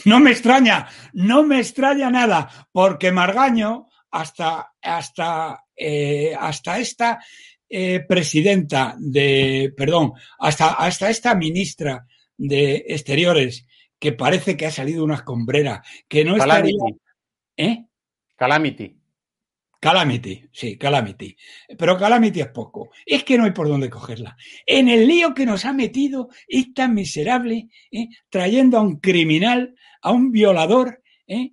No 0.06 0.20
me 0.20 0.32
extraña, 0.32 0.88
no 1.14 1.44
me 1.44 1.60
extraña 1.60 2.10
nada, 2.10 2.50
porque 2.72 3.12
Margaño, 3.12 3.88
hasta, 4.12 4.74
hasta, 4.82 5.64
eh, 5.76 6.36
hasta 6.38 6.80
esta 6.80 7.20
eh, 7.70 8.02
presidenta 8.08 8.96
de, 8.98 9.74
perdón, 9.76 10.14
hasta, 10.40 10.74
hasta 10.74 11.10
esta 11.10 11.34
ministra 11.36 12.06
de 12.38 12.86
Exteriores, 12.88 13.66
que 13.98 14.12
parece 14.12 14.58
que 14.58 14.66
ha 14.66 14.72
salido 14.72 15.04
una 15.04 15.16
escombrera, 15.16 15.82
que 16.08 16.24
no 16.24 16.38
Calamity. 16.38 16.98
¿Eh? 17.58 17.86
Calamity. 18.36 18.98
Calamity, 19.80 20.50
sí, 20.52 20.78
Calamity. 20.78 21.38
Pero 21.78 21.98
Calamity 21.98 22.42
es 22.42 22.48
poco. 22.48 22.90
Es 23.06 23.24
que 23.24 23.38
no 23.38 23.44
hay 23.44 23.52
por 23.52 23.68
dónde 23.68 23.90
cogerla. 23.90 24.36
En 24.66 24.90
el 24.90 25.08
lío 25.08 25.34
que 25.36 25.46
nos 25.46 25.64
ha 25.66 25.74
metido 25.74 26.30
esta 26.48 26.88
miserable, 26.88 27.70
¿eh? 27.92 28.08
trayendo 28.30 28.78
a 28.78 28.82
un 28.82 29.00
criminal, 29.00 29.76
a 30.02 30.12
un 30.12 30.32
violador, 30.32 31.04
¿eh? 31.28 31.52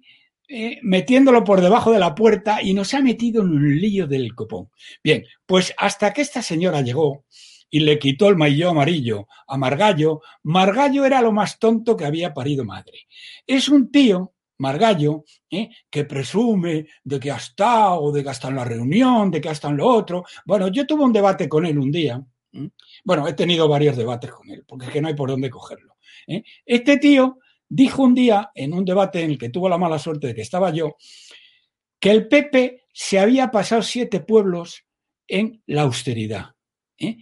Eh, 0.49 0.81
metiéndolo 0.83 1.45
por 1.45 1.63
debajo 1.63 1.93
de 1.93 1.99
la 1.99 2.15
puerta 2.15 2.63
y 2.63 2.75
nos 2.75 2.93
ha 2.93 3.01
metido 3.01 3.43
en 3.43 3.49
un 3.49 3.81
lío 3.81 4.07
del 4.07 4.35
copón. 4.35 4.69
Bien, 5.03 5.25
pues 5.47 5.75
hasta 5.79 6.13
que 6.13 6.21
esta 6.21 6.43
señora 6.43 6.83
llegó 6.83 7.25
y 7.71 7.81
le 7.81 7.99
quitó 7.99 8.29
el 8.29 8.37
maillot 8.37 8.71
amarillo 8.71 9.29
a 9.47 9.57
Margallo, 9.57 10.21
Margallo 10.43 11.07
era 11.07 11.23
lo 11.23 11.33
más 11.33 11.59
tonto 11.59 11.97
que 11.97 12.05
había 12.05 12.35
parido 12.35 12.67
madre. 12.67 13.07
Es 13.47 13.71
un 13.71 13.91
tío 13.91 14.32
Margallo, 14.59 15.25
¿eh? 15.51 15.71
que 15.91 16.05
presume 16.05 16.87
de 17.03 17.21
que 17.21 17.31
ha 17.31 17.37
estado, 17.37 18.13
de 18.13 18.23
que 18.23 18.29
ha 18.29 18.33
estado 18.33 18.53
en 18.53 18.57
la 18.59 18.65
reunión, 18.65 19.31
de 19.31 19.41
que 19.41 19.49
ha 19.49 19.53
estado 19.53 19.73
en 19.73 19.79
lo 19.79 19.87
otro. 19.87 20.25
Bueno, 20.45 20.69
yo 20.69 20.87
tuve 20.87 21.05
un 21.05 21.13
debate 21.13 21.49
con 21.49 21.67
él 21.67 21.79
un 21.79 21.91
día. 21.91 22.23
Bueno, 23.05 23.27
he 23.27 23.33
tenido 23.33 23.67
varios 23.69 23.97
debates 23.97 24.31
con 24.31 24.51
él, 24.51 24.65
porque 24.67 24.87
es 24.87 24.93
que 24.93 25.01
no 25.01 25.09
hay 25.09 25.15
por 25.15 25.31
dónde 25.31 25.51
cogerlo. 25.51 25.97
¿eh? 26.27 26.43
Este 26.65 26.99
tío 26.99 27.39
dijo 27.69 28.03
un 28.03 28.15
día, 28.15 28.51
en 28.55 28.75
un 28.75 28.85
debate 28.85 29.23
en 29.23 29.31
el 29.33 29.39
que 29.39 29.49
tuvo 29.49 29.69
la 29.69 29.79
mala 29.79 29.99
suerte 29.99 30.29
de 30.29 30.35
que 30.35 30.43
estaba 30.43 30.71
yo, 30.71 30.97
que 31.99 32.11
el 32.11 32.29
PP 32.29 32.85
se 32.93 33.19
había 33.19 33.51
pasado 33.51 33.83
siete 33.83 34.21
pueblos 34.21 34.85
en 35.27 35.63
la 35.67 35.83
austeridad. 35.83 36.51
¿eh? 36.99 37.17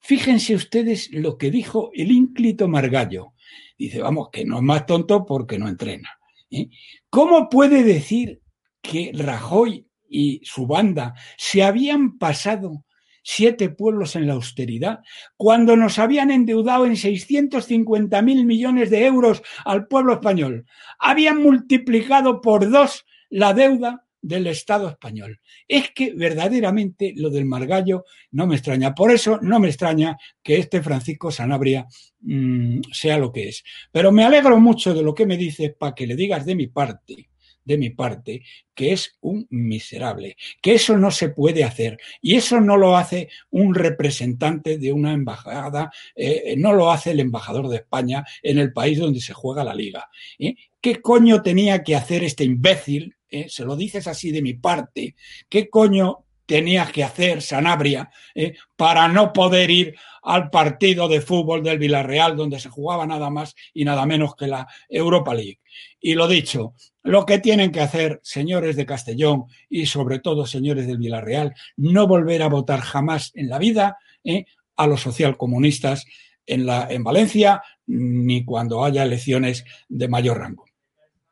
Fíjense 0.00 0.54
ustedes 0.54 1.10
lo 1.12 1.38
que 1.38 1.50
dijo 1.50 1.90
el 1.94 2.12
ínclito 2.12 2.68
Margallo. 2.68 3.32
Dice, 3.78 4.00
vamos, 4.00 4.28
que 4.30 4.44
no 4.44 4.56
es 4.56 4.62
más 4.62 4.84
tonto 4.84 5.24
porque 5.24 5.58
no 5.58 5.68
entrena. 5.68 6.10
¿Eh? 6.50 6.68
¿Cómo 7.10 7.48
puede 7.48 7.82
decir 7.82 8.40
que 8.82 9.12
Rajoy 9.14 9.86
y 10.08 10.40
su 10.44 10.66
banda 10.66 11.14
se 11.36 11.62
habían 11.62 12.18
pasado 12.18 12.84
siete 13.24 13.70
pueblos 13.70 14.14
en 14.16 14.26
la 14.26 14.34
austeridad, 14.34 15.00
cuando 15.36 15.76
nos 15.76 15.98
habían 15.98 16.30
endeudado 16.30 16.86
en 16.86 16.96
650 16.96 18.22
mil 18.22 18.44
millones 18.44 18.90
de 18.90 19.06
euros 19.06 19.42
al 19.64 19.88
pueblo 19.88 20.12
español. 20.12 20.66
Habían 20.98 21.42
multiplicado 21.42 22.40
por 22.42 22.70
dos 22.70 23.06
la 23.30 23.54
deuda 23.54 24.03
del 24.24 24.46
Estado 24.46 24.88
español. 24.88 25.40
Es 25.68 25.90
que 25.90 26.14
verdaderamente 26.14 27.12
lo 27.16 27.28
del 27.28 27.44
Margallo 27.44 28.04
no 28.30 28.46
me 28.46 28.56
extraña. 28.56 28.94
Por 28.94 29.12
eso 29.12 29.38
no 29.42 29.60
me 29.60 29.68
extraña 29.68 30.16
que 30.42 30.56
este 30.56 30.82
Francisco 30.82 31.30
Sanabria 31.30 31.86
mm, 32.20 32.80
sea 32.90 33.18
lo 33.18 33.30
que 33.30 33.48
es. 33.48 33.62
Pero 33.92 34.12
me 34.12 34.24
alegro 34.24 34.58
mucho 34.58 34.94
de 34.94 35.02
lo 35.02 35.14
que 35.14 35.26
me 35.26 35.36
dices 35.36 35.74
para 35.78 35.94
que 35.94 36.06
le 36.06 36.16
digas 36.16 36.46
de 36.46 36.54
mi 36.54 36.68
parte 36.68 37.28
de 37.64 37.78
mi 37.78 37.90
parte 37.90 38.42
que 38.74 38.92
es 38.92 39.16
un 39.20 39.46
miserable, 39.50 40.36
que 40.60 40.74
eso 40.74 40.98
no 40.98 41.10
se 41.10 41.30
puede 41.30 41.64
hacer 41.64 41.98
y 42.20 42.34
eso 42.34 42.60
no 42.60 42.76
lo 42.76 42.96
hace 42.96 43.28
un 43.50 43.74
representante 43.74 44.76
de 44.76 44.92
una 44.92 45.12
embajada, 45.12 45.90
eh, 46.14 46.56
no 46.58 46.74
lo 46.74 46.90
hace 46.90 47.12
el 47.12 47.20
embajador 47.20 47.68
de 47.68 47.76
España 47.76 48.24
en 48.42 48.58
el 48.58 48.72
país 48.72 48.98
donde 48.98 49.20
se 49.20 49.32
juega 49.32 49.64
la 49.64 49.74
liga. 49.74 50.10
¿eh? 50.38 50.56
¿Qué 50.80 51.00
coño 51.00 51.40
tenía 51.40 51.82
que 51.82 51.96
hacer 51.96 52.24
este 52.24 52.44
imbécil 52.44 53.16
¿eh? 53.34 53.46
se 53.48 53.64
lo 53.64 53.76
dices 53.76 54.06
así 54.06 54.30
de 54.30 54.42
mi 54.42 54.54
parte, 54.54 55.14
¿qué 55.48 55.68
coño 55.68 56.24
tenías 56.46 56.92
que 56.92 57.02
hacer, 57.02 57.42
Sanabria, 57.42 58.10
¿eh? 58.34 58.54
para 58.76 59.08
no 59.08 59.32
poder 59.32 59.70
ir 59.70 59.94
al 60.22 60.50
partido 60.50 61.08
de 61.08 61.20
fútbol 61.20 61.62
del 61.62 61.78
Villarreal, 61.78 62.36
donde 62.36 62.60
se 62.60 62.68
jugaba 62.68 63.06
nada 63.06 63.30
más 63.30 63.54
y 63.72 63.84
nada 63.84 64.06
menos 64.06 64.34
que 64.36 64.46
la 64.46 64.66
Europa 64.88 65.34
League? 65.34 65.60
Y 66.00 66.14
lo 66.14 66.28
dicho, 66.28 66.74
lo 67.02 67.24
que 67.26 67.38
tienen 67.38 67.72
que 67.72 67.80
hacer, 67.80 68.20
señores 68.22 68.76
de 68.76 68.86
Castellón 68.86 69.44
y 69.68 69.86
sobre 69.86 70.18
todo 70.20 70.46
señores 70.46 70.86
del 70.86 70.98
Villarreal, 70.98 71.54
no 71.76 72.06
volver 72.06 72.42
a 72.42 72.48
votar 72.48 72.80
jamás 72.80 73.32
en 73.34 73.48
la 73.48 73.58
vida 73.58 73.98
¿eh? 74.22 74.44
a 74.76 74.86
los 74.86 75.00
socialcomunistas 75.00 76.04
en, 76.46 77.04
Valencia, 77.04 77.62
ni 77.86 78.44
cuando 78.44 78.84
haya 78.84 79.02
elecciones 79.02 79.64
de 79.88 80.08
mayor 80.08 80.38
rango. 80.38 80.66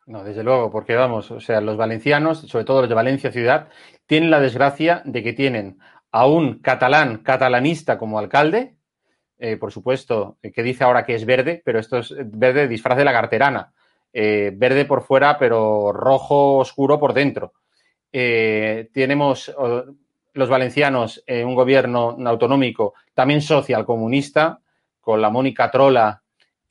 No, 0.07 0.25
desde 0.25 0.43
luego, 0.43 0.71
porque 0.71 0.97
vamos, 0.97 1.31
o 1.31 1.41
sea, 1.41 1.61
los 1.61 1.77
valencianos, 1.77 2.41
sobre 2.41 2.65
todo 2.65 2.81
los 2.81 2.89
de 2.89 2.95
Valencia 2.95 3.31
ciudad, 3.31 3.69
tienen 4.07 4.31
la 4.31 4.41
desgracia 4.41 5.03
de 5.05 5.23
que 5.23 5.33
tienen 5.33 5.79
a 6.11 6.27
un 6.27 6.59
catalán 6.59 7.19
catalanista 7.19 7.99
como 7.99 8.19
alcalde, 8.19 8.77
eh, 9.39 9.57
por 9.57 9.73
supuesto, 9.73 10.39
eh, 10.43 10.53
que 10.53 10.63
dice 10.63 10.85
ahora 10.85 11.05
que 11.05 11.15
es 11.15 11.25
verde, 11.25 11.63
pero 11.65 11.79
esto 11.79 11.99
es 11.99 12.15
verde 12.17 12.69
disfraz 12.69 12.99
de 12.99 13.05
la 13.05 13.13
carterana. 13.13 13.73
Eh, 14.13 14.53
verde 14.55 14.85
por 14.85 15.03
fuera, 15.03 15.39
pero 15.39 15.93
rojo 15.93 16.59
oscuro 16.59 16.99
por 17.01 17.13
dentro. 17.15 17.55
tenemos 18.13 19.51
los 20.35 20.49
valencianos 20.49 21.25
un 21.27 21.55
gobierno 21.55 22.17
autonómico 22.27 22.93
también 23.15 23.41
social 23.41 23.87
comunista, 23.87 24.61
con 25.01 25.21
la 25.21 25.31
Mónica 25.31 25.71
Trola 25.71 26.22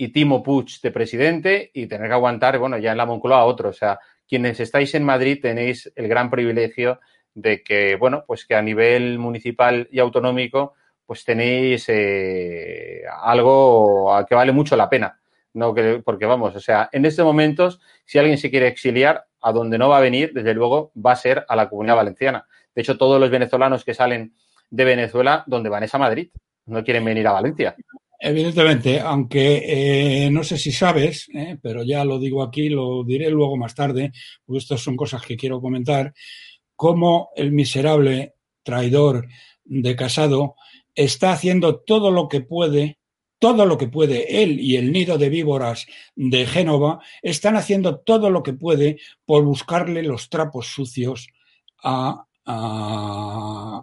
y 0.02 0.08
Timo 0.08 0.42
Puig 0.42 0.82
de 0.82 0.90
presidente 0.90 1.70
y 1.76 1.86
tener 1.86 2.08
que 2.08 2.14
aguantar, 2.16 2.58
bueno, 2.58 2.76
ya 2.80 2.90
en 2.90 2.98
la 2.98 3.06
Moncloa 3.06 3.42
a 3.42 3.46
otro. 3.46 3.70
O 3.70 3.74
sea, 3.74 4.00
quienes 4.28 4.60
estáis 4.60 4.96
en 4.96 5.04
Madrid 5.04 5.38
tenéis 5.40 5.94
el 5.96 6.08
gran 6.08 6.32
privilegio 6.32 7.00
de 7.36 7.62
que, 7.62 7.98
bueno, 7.98 8.24
pues 8.26 8.48
que 8.48 8.56
a 8.56 8.64
nivel 8.64 9.20
municipal 9.20 9.88
y 9.92 10.00
autonómico, 10.00 10.74
pues 11.06 11.24
tenéis 11.24 11.86
eh, 11.90 13.04
algo 13.22 14.26
que 14.28 14.34
vale 14.34 14.52
mucho 14.52 14.76
la 14.76 14.90
pena. 14.90 15.22
No 15.54 15.72
que, 15.72 16.02
porque 16.04 16.26
vamos, 16.26 16.56
o 16.56 16.60
sea, 16.60 16.90
en 16.92 17.06
estos 17.06 17.24
momentos, 17.24 17.80
si 18.04 18.18
alguien 18.18 18.40
se 18.40 18.50
quiere 18.50 18.70
exiliar, 18.70 19.28
a 19.40 19.52
donde 19.52 19.78
no 19.78 19.90
va 19.90 20.00
a 20.00 20.02
venir, 20.02 20.34
desde 20.34 20.56
luego, 20.56 20.92
va 20.98 21.12
a 21.12 21.16
ser 21.16 21.46
a 21.48 21.56
la 21.56 21.70
comunidad 21.70 21.98
valenciana. 21.98 22.48
De 22.74 22.82
hecho, 22.82 22.98
todos 22.98 23.20
los 23.20 23.30
venezolanos 23.30 23.86
que 23.86 23.94
salen 23.94 24.34
de 24.68 24.84
Venezuela 24.84 25.44
donde 25.46 25.70
van 25.70 25.84
es 25.84 25.94
a 25.94 26.00
Madrid. 26.00 26.32
No 26.66 26.84
quieren 26.84 27.06
venir 27.06 27.28
a 27.28 27.34
Valencia. 27.34 27.76
Evidentemente, 28.24 29.00
aunque 29.00 30.26
eh, 30.26 30.30
no 30.30 30.44
sé 30.44 30.56
si 30.60 30.72
sabes, 30.72 31.28
eh, 31.34 31.58
pero 31.60 31.84
ya 31.84 32.06
lo 32.06 32.20
digo 32.20 32.44
aquí, 32.44 32.70
lo 32.70 33.04
diré 33.04 33.32
luego 33.32 33.58
más 33.58 33.74
tarde, 33.74 34.12
porque 34.46 34.60
estas 34.60 34.80
son 34.80 34.96
cosas 34.96 35.24
que 35.24 35.36
quiero 35.36 35.60
comentar, 35.60 36.14
cómo 36.76 37.32
el 37.36 37.52
miserable 37.52 38.36
traidor 38.62 39.28
de 39.64 39.96
Casado 39.96 40.54
está 40.94 41.32
haciendo 41.32 41.80
todo 41.80 42.12
lo 42.12 42.28
que 42.28 42.42
puede, 42.42 43.00
todo 43.40 43.66
lo 43.66 43.80
que 43.80 43.88
puede, 43.88 44.44
él 44.44 44.60
y 44.60 44.76
el 44.76 44.92
nido 44.92 45.18
de 45.18 45.30
víboras 45.30 45.88
de 46.16 46.46
Génova, 46.46 47.00
están 47.24 47.56
haciendo 47.56 48.02
todo 48.02 48.30
lo 48.30 48.44
que 48.44 48.54
puede 48.54 49.00
por 49.26 49.44
buscarle 49.44 50.04
los 50.04 50.30
trapos 50.30 50.68
sucios 50.68 51.28
a, 51.84 52.28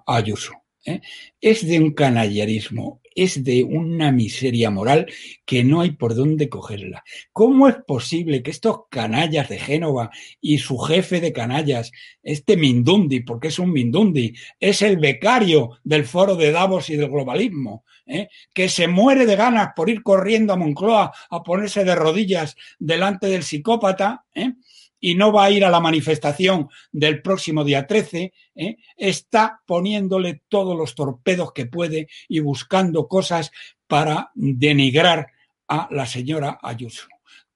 Ayuso. 0.06 0.52
¿eh? 0.84 1.00
es 1.40 1.66
de 1.66 1.80
un 1.80 1.92
canallarismo, 1.92 3.00
es 3.22 3.42
de 3.44 3.64
una 3.64 4.12
miseria 4.12 4.70
moral 4.70 5.06
que 5.44 5.64
no 5.64 5.80
hay 5.80 5.92
por 5.92 6.14
dónde 6.14 6.48
cogerla. 6.48 7.04
¿Cómo 7.32 7.68
es 7.68 7.76
posible 7.86 8.42
que 8.42 8.50
estos 8.50 8.82
canallas 8.90 9.48
de 9.48 9.58
Génova 9.58 10.10
y 10.40 10.58
su 10.58 10.78
jefe 10.78 11.20
de 11.20 11.32
canallas, 11.32 11.90
este 12.22 12.56
Mindundi, 12.56 13.20
porque 13.20 13.48
es 13.48 13.58
un 13.58 13.72
Mindundi, 13.72 14.34
es 14.60 14.82
el 14.82 14.98
becario 14.98 15.78
del 15.84 16.04
foro 16.04 16.36
de 16.36 16.52
Davos 16.52 16.90
y 16.90 16.96
del 16.96 17.10
globalismo, 17.10 17.84
¿eh? 18.06 18.28
que 18.52 18.68
se 18.68 18.88
muere 18.88 19.26
de 19.26 19.36
ganas 19.36 19.70
por 19.74 19.90
ir 19.90 20.02
corriendo 20.02 20.52
a 20.52 20.56
Moncloa 20.56 21.12
a 21.30 21.42
ponerse 21.42 21.84
de 21.84 21.94
rodillas 21.94 22.56
delante 22.78 23.26
del 23.26 23.42
psicópata, 23.42 24.24
¿eh? 24.34 24.52
Y 25.00 25.14
no 25.14 25.32
va 25.32 25.44
a 25.44 25.50
ir 25.50 25.64
a 25.64 25.70
la 25.70 25.80
manifestación 25.80 26.68
del 26.92 27.22
próximo 27.22 27.64
día 27.64 27.86
13, 27.86 28.32
¿eh? 28.54 28.76
está 28.96 29.60
poniéndole 29.66 30.42
todos 30.48 30.76
los 30.76 30.94
torpedos 30.94 31.52
que 31.52 31.66
puede 31.66 32.08
y 32.28 32.40
buscando 32.40 33.06
cosas 33.06 33.50
para 33.86 34.30
denigrar 34.34 35.28
a 35.68 35.88
la 35.90 36.06
señora 36.06 36.58
Ayuso, 36.62 37.06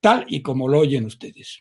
tal 0.00 0.24
y 0.28 0.42
como 0.42 0.68
lo 0.68 0.80
oyen 0.80 1.06
ustedes. 1.06 1.60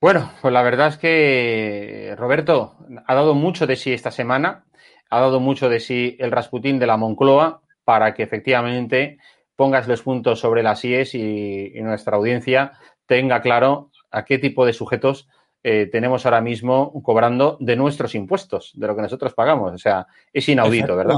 Bueno, 0.00 0.32
pues 0.40 0.52
la 0.52 0.62
verdad 0.62 0.88
es 0.88 0.96
que 0.96 2.14
Roberto 2.16 2.78
ha 3.06 3.14
dado 3.14 3.34
mucho 3.34 3.66
de 3.66 3.76
sí 3.76 3.92
esta 3.92 4.10
semana, 4.10 4.64
ha 5.10 5.20
dado 5.20 5.40
mucho 5.40 5.68
de 5.68 5.80
sí 5.80 6.16
el 6.18 6.30
Rasputín 6.30 6.78
de 6.78 6.86
la 6.86 6.96
Moncloa 6.96 7.60
para 7.84 8.14
que 8.14 8.22
efectivamente 8.22 9.18
pongas 9.56 9.88
los 9.88 10.00
puntos 10.00 10.40
sobre 10.40 10.62
las 10.62 10.82
IES 10.84 11.14
y, 11.16 11.72
y 11.74 11.82
nuestra 11.82 12.16
audiencia 12.16 12.72
tenga 13.04 13.42
claro 13.42 13.89
a 14.10 14.24
qué 14.24 14.38
tipo 14.38 14.66
de 14.66 14.72
sujetos 14.72 15.28
eh, 15.62 15.88
tenemos 15.92 16.24
ahora 16.24 16.40
mismo 16.40 16.90
cobrando 17.02 17.58
de 17.60 17.76
nuestros 17.76 18.14
impuestos, 18.14 18.72
de 18.74 18.86
lo 18.86 18.96
que 18.96 19.02
nosotros 19.02 19.34
pagamos. 19.34 19.74
O 19.74 19.78
sea, 19.78 20.06
es 20.32 20.48
inaudito, 20.48 20.96
¿verdad? 20.96 21.16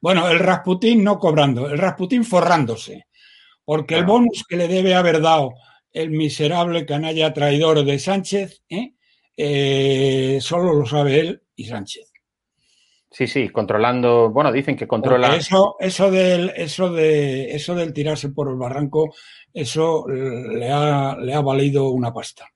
Bueno, 0.00 0.28
el 0.28 0.40
Rasputín 0.40 1.04
no 1.04 1.18
cobrando, 1.18 1.68
el 1.68 1.78
Rasputín 1.78 2.24
forrándose, 2.24 3.06
porque 3.64 3.96
el 3.96 4.04
bonus 4.04 4.44
que 4.48 4.56
le 4.56 4.66
debe 4.66 4.94
haber 4.94 5.20
dado 5.20 5.54
el 5.92 6.10
miserable 6.10 6.84
canalla 6.84 7.32
traidor 7.32 7.84
de 7.84 7.98
Sánchez, 7.98 8.62
¿eh? 8.68 8.94
Eh, 9.36 10.38
solo 10.40 10.74
lo 10.74 10.86
sabe 10.86 11.20
él 11.20 11.42
y 11.54 11.64
Sánchez. 11.64 12.12
Sí, 13.10 13.26
sí, 13.26 13.48
controlando, 13.48 14.30
bueno, 14.30 14.52
dicen 14.52 14.76
que 14.76 14.86
controla. 14.86 15.34
eso, 15.34 15.74
eso 15.80 16.10
del, 16.12 16.52
eso 16.54 16.92
de, 16.92 17.52
eso 17.52 17.74
del 17.74 17.92
tirarse 17.92 18.28
por 18.28 18.48
el 18.48 18.56
barranco, 18.56 19.12
eso 19.52 20.06
le 20.08 20.70
ha, 20.70 21.16
le 21.16 21.34
ha 21.34 21.40
valido 21.40 21.90
una 21.90 22.12
pasta. 22.12 22.48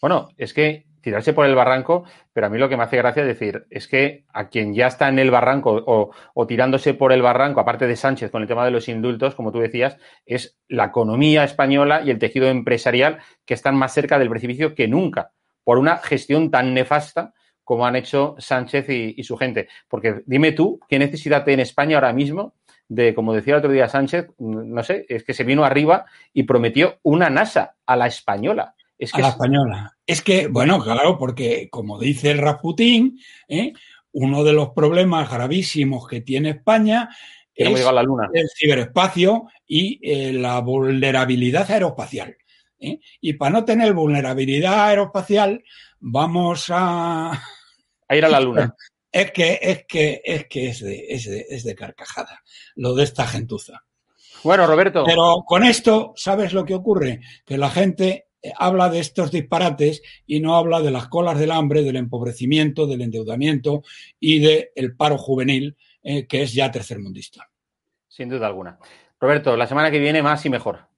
Bueno, 0.00 0.28
es 0.36 0.52
que 0.52 0.86
tirarse 1.00 1.32
por 1.32 1.46
el 1.46 1.54
barranco, 1.54 2.02
pero 2.32 2.48
a 2.48 2.50
mí 2.50 2.58
lo 2.58 2.68
que 2.68 2.76
me 2.76 2.82
hace 2.82 2.96
gracia 2.96 3.22
es 3.22 3.28
decir, 3.28 3.64
es 3.70 3.86
que 3.86 4.24
a 4.32 4.48
quien 4.48 4.74
ya 4.74 4.88
está 4.88 5.08
en 5.08 5.20
el 5.20 5.30
barranco 5.30 5.80
o, 5.86 6.10
o, 6.34 6.46
tirándose 6.48 6.94
por 6.94 7.12
el 7.12 7.22
barranco, 7.22 7.60
aparte 7.60 7.86
de 7.86 7.94
Sánchez 7.94 8.32
con 8.32 8.42
el 8.42 8.48
tema 8.48 8.64
de 8.64 8.72
los 8.72 8.88
indultos, 8.88 9.36
como 9.36 9.52
tú 9.52 9.60
decías, 9.60 9.98
es 10.24 10.58
la 10.66 10.86
economía 10.86 11.44
española 11.44 12.02
y 12.02 12.10
el 12.10 12.18
tejido 12.18 12.48
empresarial 12.48 13.20
que 13.44 13.54
están 13.54 13.76
más 13.76 13.94
cerca 13.94 14.18
del 14.18 14.30
precipicio 14.30 14.74
que 14.74 14.88
nunca, 14.88 15.30
por 15.62 15.78
una 15.78 15.98
gestión 15.98 16.50
tan 16.50 16.74
nefasta 16.74 17.34
como 17.66 17.84
han 17.84 17.96
hecho 17.96 18.36
Sánchez 18.38 18.88
y, 18.88 19.24
su 19.24 19.36
gente. 19.36 19.66
Porque 19.88 20.22
dime 20.24 20.52
tú, 20.52 20.78
¿qué 20.88 21.00
necesidad 21.00 21.44
tiene 21.44 21.64
España 21.64 21.96
ahora 21.96 22.12
mismo 22.12 22.54
de, 22.88 23.12
como 23.12 23.34
decía 23.34 23.54
el 23.54 23.58
otro 23.58 23.72
día 23.72 23.88
Sánchez, 23.88 24.28
no 24.38 24.84
sé, 24.84 25.04
es 25.08 25.24
que 25.24 25.34
se 25.34 25.42
vino 25.42 25.64
arriba 25.64 26.06
y 26.32 26.44
prometió 26.44 27.00
una 27.02 27.28
NASA 27.28 27.74
a 27.84 27.96
la 27.96 28.06
española. 28.06 28.76
Es 28.96 29.10
que 29.10 29.18
a 29.18 29.22
la 29.22 29.28
española. 29.30 29.96
Es 30.06 30.22
que, 30.22 30.46
bueno, 30.46 30.80
claro, 30.80 31.18
porque 31.18 31.68
como 31.68 31.98
dice 31.98 32.30
el 32.30 32.38
Rasputín, 32.38 33.18
¿eh? 33.48 33.72
uno 34.12 34.44
de 34.44 34.52
los 34.52 34.70
problemas 34.70 35.28
gravísimos 35.28 36.06
que 36.06 36.20
tiene 36.20 36.50
España 36.50 37.08
es 37.52 37.84
el 38.32 38.48
ciberespacio 38.56 39.48
y 39.66 39.98
eh, 40.02 40.32
la 40.32 40.60
vulnerabilidad 40.60 41.68
aeroespacial. 41.68 42.36
¿eh? 42.78 43.00
Y 43.20 43.32
para 43.32 43.50
no 43.50 43.64
tener 43.64 43.92
vulnerabilidad 43.92 44.88
aeroespacial, 44.88 45.64
vamos 45.98 46.66
a, 46.70 47.42
a 48.08 48.16
ir 48.16 48.24
a 48.24 48.28
la 48.28 48.40
luna. 48.40 48.74
Es 49.12 49.32
que, 49.32 49.58
es 49.62 49.86
que, 49.88 50.20
es 50.22 50.46
que 50.46 50.68
es 50.68 50.80
de, 50.80 51.06
es 51.48 51.64
de, 51.64 51.74
carcajada 51.74 52.42
lo 52.74 52.94
de 52.94 53.04
esta 53.04 53.26
gentuza. 53.26 53.82
Bueno, 54.44 54.66
Roberto. 54.66 55.04
Pero 55.06 55.42
con 55.46 55.64
esto, 55.64 56.12
¿sabes 56.16 56.52
lo 56.52 56.66
que 56.66 56.74
ocurre? 56.74 57.20
Que 57.46 57.56
la 57.56 57.70
gente 57.70 58.26
eh, 58.42 58.52
habla 58.58 58.90
de 58.90 58.98
estos 58.98 59.30
disparates 59.30 60.02
y 60.26 60.40
no 60.40 60.56
habla 60.56 60.82
de 60.82 60.90
las 60.90 61.08
colas 61.08 61.38
del 61.38 61.52
hambre, 61.52 61.82
del 61.82 61.96
empobrecimiento, 61.96 62.86
del 62.86 63.00
endeudamiento 63.00 63.84
y 64.20 64.40
del 64.40 64.94
paro 64.96 65.16
juvenil, 65.16 65.78
eh, 66.02 66.26
que 66.26 66.42
es 66.42 66.52
ya 66.52 66.70
tercermundista. 66.70 67.48
Sin 68.06 68.28
duda 68.28 68.46
alguna. 68.46 68.78
Roberto, 69.18 69.56
la 69.56 69.66
semana 69.66 69.90
que 69.90 69.98
viene 69.98 70.22
más 70.22 70.44
y 70.44 70.50
mejor. 70.50 70.88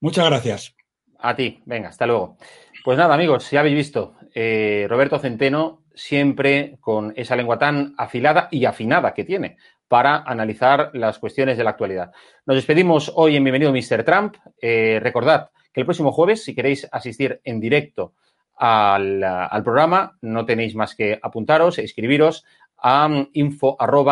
Muchas 0.00 0.26
gracias. 0.26 0.74
A 1.18 1.34
ti, 1.34 1.62
venga, 1.66 1.88
hasta 1.88 2.06
luego. 2.06 2.36
Pues 2.82 2.96
nada, 2.96 3.14
amigos, 3.14 3.50
ya 3.50 3.60
habéis 3.60 3.76
visto, 3.76 4.14
eh, 4.34 4.86
Roberto 4.88 5.18
Centeno 5.18 5.82
siempre 5.94 6.78
con 6.80 7.12
esa 7.14 7.36
lengua 7.36 7.58
tan 7.58 7.92
afilada 7.98 8.48
y 8.50 8.64
afinada 8.64 9.12
que 9.12 9.24
tiene 9.24 9.58
para 9.86 10.22
analizar 10.22 10.90
las 10.94 11.18
cuestiones 11.18 11.58
de 11.58 11.64
la 11.64 11.70
actualidad. 11.70 12.10
Nos 12.46 12.56
despedimos 12.56 13.12
hoy 13.14 13.36
en 13.36 13.44
Bienvenido 13.44 13.70
Mr. 13.70 14.02
Trump. 14.02 14.36
Eh, 14.62 14.98
recordad 15.02 15.50
que 15.74 15.80
el 15.80 15.84
próximo 15.84 16.10
jueves, 16.10 16.42
si 16.42 16.54
queréis 16.54 16.88
asistir 16.90 17.42
en 17.44 17.60
directo 17.60 18.14
al, 18.56 19.62
programa, 19.62 20.16
no 20.22 20.46
tenéis 20.46 20.74
más 20.74 20.94
que 20.94 21.18
apuntaros, 21.20 21.78
escribiros 21.78 22.46
a 22.78 23.10
info.edatv.com 23.34 24.06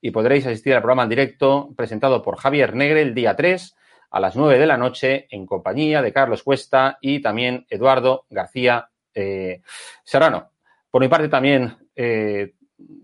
y 0.00 0.10
podréis 0.10 0.46
asistir 0.46 0.74
al 0.74 0.80
programa 0.80 1.04
en 1.04 1.08
directo 1.10 1.70
presentado 1.76 2.20
por 2.22 2.36
Javier 2.36 2.74
Negre 2.74 3.02
el 3.02 3.14
día 3.14 3.36
3 3.36 3.76
a 4.10 4.20
las 4.20 4.36
9 4.36 4.58
de 4.58 4.66
la 4.66 4.76
noche 4.76 5.26
en 5.30 5.46
compañía 5.46 6.02
de 6.02 6.12
Carlos 6.12 6.42
Cuesta 6.42 6.98
y 7.00 7.20
también 7.20 7.66
Eduardo 7.68 8.26
García 8.28 8.88
eh, 9.14 9.62
Serrano. 10.04 10.50
Por 10.90 11.00
mi 11.00 11.08
parte 11.08 11.28
también, 11.28 11.76
eh, 11.94 12.54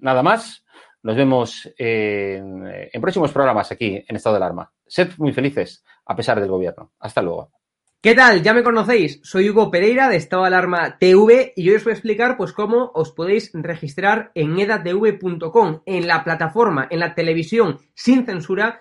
nada 0.01 0.23
más. 0.23 0.65
Nos 1.03 1.15
vemos 1.15 1.73
en, 1.79 2.91
próximos 3.01 3.31
programas 3.31 3.71
aquí 3.71 4.05
en 4.09 4.17
Estado 4.17 4.35
de 4.35 4.39
Alarma. 4.39 4.73
Sed 4.85 5.11
muy 5.19 5.33
felices 5.33 5.85
a 6.05 6.17
pesar 6.17 6.41
del 6.41 6.51
gobierno. 6.51 6.95
Hasta 6.99 7.23
luego. 7.23 7.53
¿Qué 8.01 8.15
tal? 8.15 8.43
Ya 8.43 8.53
me 8.53 8.63
conocéis, 8.63 9.21
soy 9.23 9.51
Hugo 9.51 9.71
Pereira 9.71 10.09
de 10.09 10.17
Estado 10.17 10.43
de 10.43 10.49
Alarma 10.49 10.99
TV 10.99 11.53
y 11.57 11.69
hoy 11.69 11.77
os 11.77 11.85
voy 11.85 11.93
a 11.93 11.95
explicar 11.95 12.37
pues 12.37 12.53
cómo 12.53 12.91
os 12.95 13.13
podéis 13.13 13.51
registrar 13.55 14.33
en 14.35 14.59
edatv.com, 14.59 15.83
en 15.87 16.07
la 16.07 16.23
plataforma, 16.23 16.87
en 16.91 17.01
la 17.01 17.15
televisión 17.15 17.79
sin 17.95 18.27
censura 18.27 18.81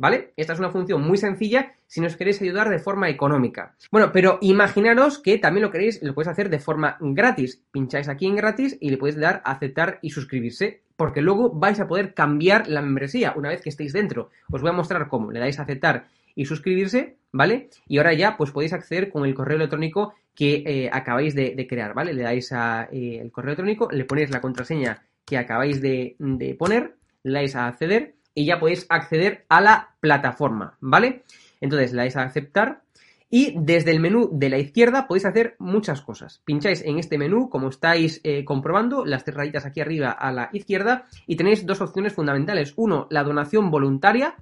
¿Vale? 0.00 0.32
Esta 0.36 0.54
es 0.54 0.58
una 0.58 0.70
función 0.70 1.02
muy 1.02 1.18
sencilla 1.18 1.74
si 1.86 2.00
nos 2.00 2.16
queréis 2.16 2.40
ayudar 2.40 2.70
de 2.70 2.78
forma 2.78 3.10
económica. 3.10 3.76
Bueno, 3.92 4.10
pero 4.12 4.38
imaginaros 4.40 5.18
que 5.18 5.36
también 5.38 5.62
lo 5.62 5.70
queréis, 5.70 6.02
lo 6.02 6.14
podéis 6.14 6.30
hacer 6.30 6.48
de 6.48 6.58
forma 6.58 6.96
gratis. 7.00 7.62
Pincháis 7.70 8.08
aquí 8.08 8.26
en 8.26 8.36
gratis 8.36 8.78
y 8.80 8.88
le 8.88 8.96
podéis 8.96 9.18
dar 9.18 9.42
a 9.44 9.52
aceptar 9.52 9.98
y 10.00 10.10
suscribirse, 10.10 10.80
porque 10.96 11.20
luego 11.20 11.50
vais 11.50 11.78
a 11.80 11.86
poder 11.86 12.14
cambiar 12.14 12.66
la 12.66 12.80
membresía 12.80 13.34
una 13.36 13.50
vez 13.50 13.60
que 13.60 13.68
estéis 13.68 13.92
dentro. 13.92 14.30
Os 14.50 14.62
voy 14.62 14.70
a 14.70 14.74
mostrar 14.74 15.06
cómo. 15.08 15.30
Le 15.30 15.38
dais 15.38 15.58
a 15.58 15.62
aceptar 15.62 16.06
y 16.34 16.46
suscribirse, 16.46 17.16
¿vale? 17.32 17.68
Y 17.86 17.98
ahora 17.98 18.14
ya 18.14 18.38
pues 18.38 18.52
podéis 18.52 18.72
acceder 18.72 19.10
con 19.10 19.26
el 19.26 19.34
correo 19.34 19.56
electrónico 19.56 20.14
que 20.34 20.62
eh, 20.64 20.90
acabáis 20.90 21.34
de, 21.34 21.66
crear, 21.68 21.92
¿vale? 21.92 22.14
Le 22.14 22.22
dais 22.22 22.50
eh, 22.52 23.18
el 23.20 23.30
correo 23.30 23.50
electrónico, 23.50 23.90
le 23.90 24.06
ponéis 24.06 24.30
la 24.30 24.40
contraseña 24.40 25.02
que 25.26 25.36
acabáis 25.36 25.82
de, 25.82 26.16
de 26.18 26.54
poner, 26.54 26.96
le 27.22 27.32
dais 27.32 27.54
a 27.54 27.66
acceder 27.66 28.14
y 28.40 28.46
ya 28.46 28.58
podéis 28.58 28.86
acceder 28.88 29.44
a 29.50 29.60
la 29.60 29.90
plataforma, 30.00 30.78
¿vale? 30.80 31.24
Entonces 31.60 31.92
le 31.92 31.98
dais 31.98 32.16
a 32.16 32.22
aceptar 32.22 32.80
y 33.28 33.54
desde 33.54 33.90
el 33.90 34.00
menú 34.00 34.30
de 34.32 34.48
la 34.48 34.56
izquierda 34.56 35.06
podéis 35.06 35.26
hacer 35.26 35.56
muchas 35.58 36.00
cosas. 36.00 36.40
Pincháis 36.46 36.82
en 36.82 36.98
este 36.98 37.18
menú, 37.18 37.50
como 37.50 37.68
estáis 37.68 38.18
eh, 38.24 38.46
comprobando, 38.46 39.04
las 39.04 39.24
tres 39.24 39.36
rayitas 39.36 39.66
aquí 39.66 39.82
arriba 39.82 40.10
a 40.10 40.32
la 40.32 40.48
izquierda 40.54 41.06
y 41.26 41.36
tenéis 41.36 41.66
dos 41.66 41.82
opciones 41.82 42.14
fundamentales. 42.14 42.72
Uno, 42.76 43.06
la 43.10 43.24
donación 43.24 43.70
voluntaria. 43.70 44.36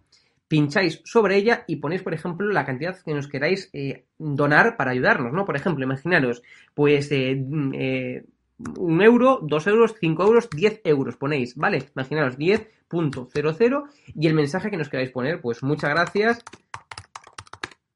Pincháis 0.46 1.02
sobre 1.04 1.36
ella 1.36 1.64
y 1.66 1.76
ponéis, 1.76 2.02
por 2.02 2.14
ejemplo, 2.14 2.50
la 2.50 2.64
cantidad 2.64 2.96
que 3.04 3.12
nos 3.12 3.26
queráis 3.26 3.68
eh, 3.72 4.04
donar 4.16 4.76
para 4.76 4.92
ayudarnos, 4.92 5.32
¿no? 5.32 5.44
Por 5.44 5.56
ejemplo, 5.56 5.84
imaginaros, 5.84 6.42
pues 6.72 7.10
eh, 7.10 7.34
mm, 7.34 7.74
un 8.76 9.02
euro, 9.02 9.40
dos 9.42 9.66
euros, 9.66 9.94
cinco 10.00 10.24
euros, 10.24 10.48
diez 10.50 10.80
euros 10.84 11.16
ponéis, 11.16 11.54
¿vale? 11.56 11.90
Imaginaros 11.94 12.38
10.00 12.38 13.84
y 14.14 14.26
el 14.26 14.34
mensaje 14.34 14.70
que 14.70 14.76
nos 14.76 14.88
queráis 14.88 15.10
poner, 15.10 15.40
pues 15.40 15.62
muchas 15.62 15.90
gracias 15.90 16.44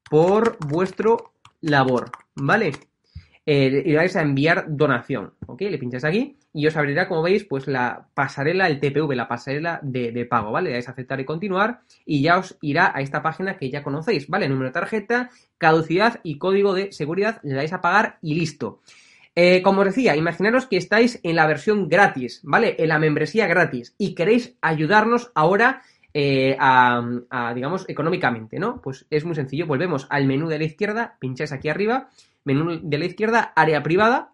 por 0.09 0.57
vuestro 0.65 1.33
labor, 1.61 2.11
¿vale? 2.35 2.71
Eh, 3.45 3.83
y 3.85 3.93
vais 3.93 4.15
a 4.15 4.21
enviar 4.21 4.65
donación, 4.69 5.33
¿ok? 5.47 5.61
Le 5.63 5.77
pincháis 5.77 6.05
aquí 6.05 6.37
y 6.53 6.67
os 6.67 6.77
abrirá, 6.77 7.09
como 7.09 7.23
veis, 7.23 7.43
pues 7.43 7.67
la 7.67 8.07
pasarela, 8.13 8.67
el 8.67 8.79
TPV, 8.79 9.15
la 9.15 9.27
pasarela 9.27 9.79
de, 9.81 10.25
pago, 10.29 10.51
¿vale? 10.51 10.69
Le 10.69 10.75
dais 10.75 10.87
a 10.87 10.91
aceptar 10.91 11.19
y 11.19 11.25
continuar 11.25 11.81
y 12.05 12.21
ya 12.21 12.37
os 12.37 12.57
irá 12.61 12.93
a 12.95 13.01
esta 13.01 13.21
página 13.21 13.57
que 13.57 13.69
ya 13.69 13.83
conocéis, 13.83 14.27
¿vale? 14.27 14.47
Número 14.47 14.69
de 14.69 14.73
tarjeta, 14.73 15.29
caducidad 15.57 16.21
y 16.23 16.37
código 16.37 16.73
de 16.73 16.93
seguridad, 16.93 17.41
le 17.43 17.55
dais 17.55 17.73
a 17.73 17.81
pagar 17.81 18.17
y 18.21 18.35
listo. 18.35 18.79
Eh, 19.35 19.61
como 19.63 19.81
os 19.81 19.87
decía, 19.87 20.15
imaginaros 20.15 20.67
que 20.67 20.77
estáis 20.77 21.19
en 21.23 21.35
la 21.35 21.47
versión 21.47 21.89
gratis, 21.89 22.41
¿vale? 22.43 22.75
En 22.77 22.89
la 22.89 22.99
membresía 22.99 23.47
gratis 23.47 23.95
y 23.97 24.13
queréis 24.13 24.57
ayudarnos 24.61 25.31
ahora 25.33 25.81
eh, 26.13 26.55
a, 26.59 27.01
digamos, 27.55 27.85
económicamente, 27.89 28.59
¿no? 28.59 28.79
Pues 28.81 29.07
es 29.09 29.25
muy 29.25 29.33
sencillo, 29.33 29.65
volvemos 29.65 30.05
al 30.11 30.27
menú 30.27 30.47
de 30.47 30.59
la 30.59 30.65
izquierda, 30.65 31.17
pincháis 31.19 31.51
aquí 31.51 31.69
arriba, 31.69 32.09
menú 32.43 32.79
de 32.83 32.97
la 32.99 33.05
izquierda, 33.05 33.53
área 33.55 33.81
privada, 33.81 34.33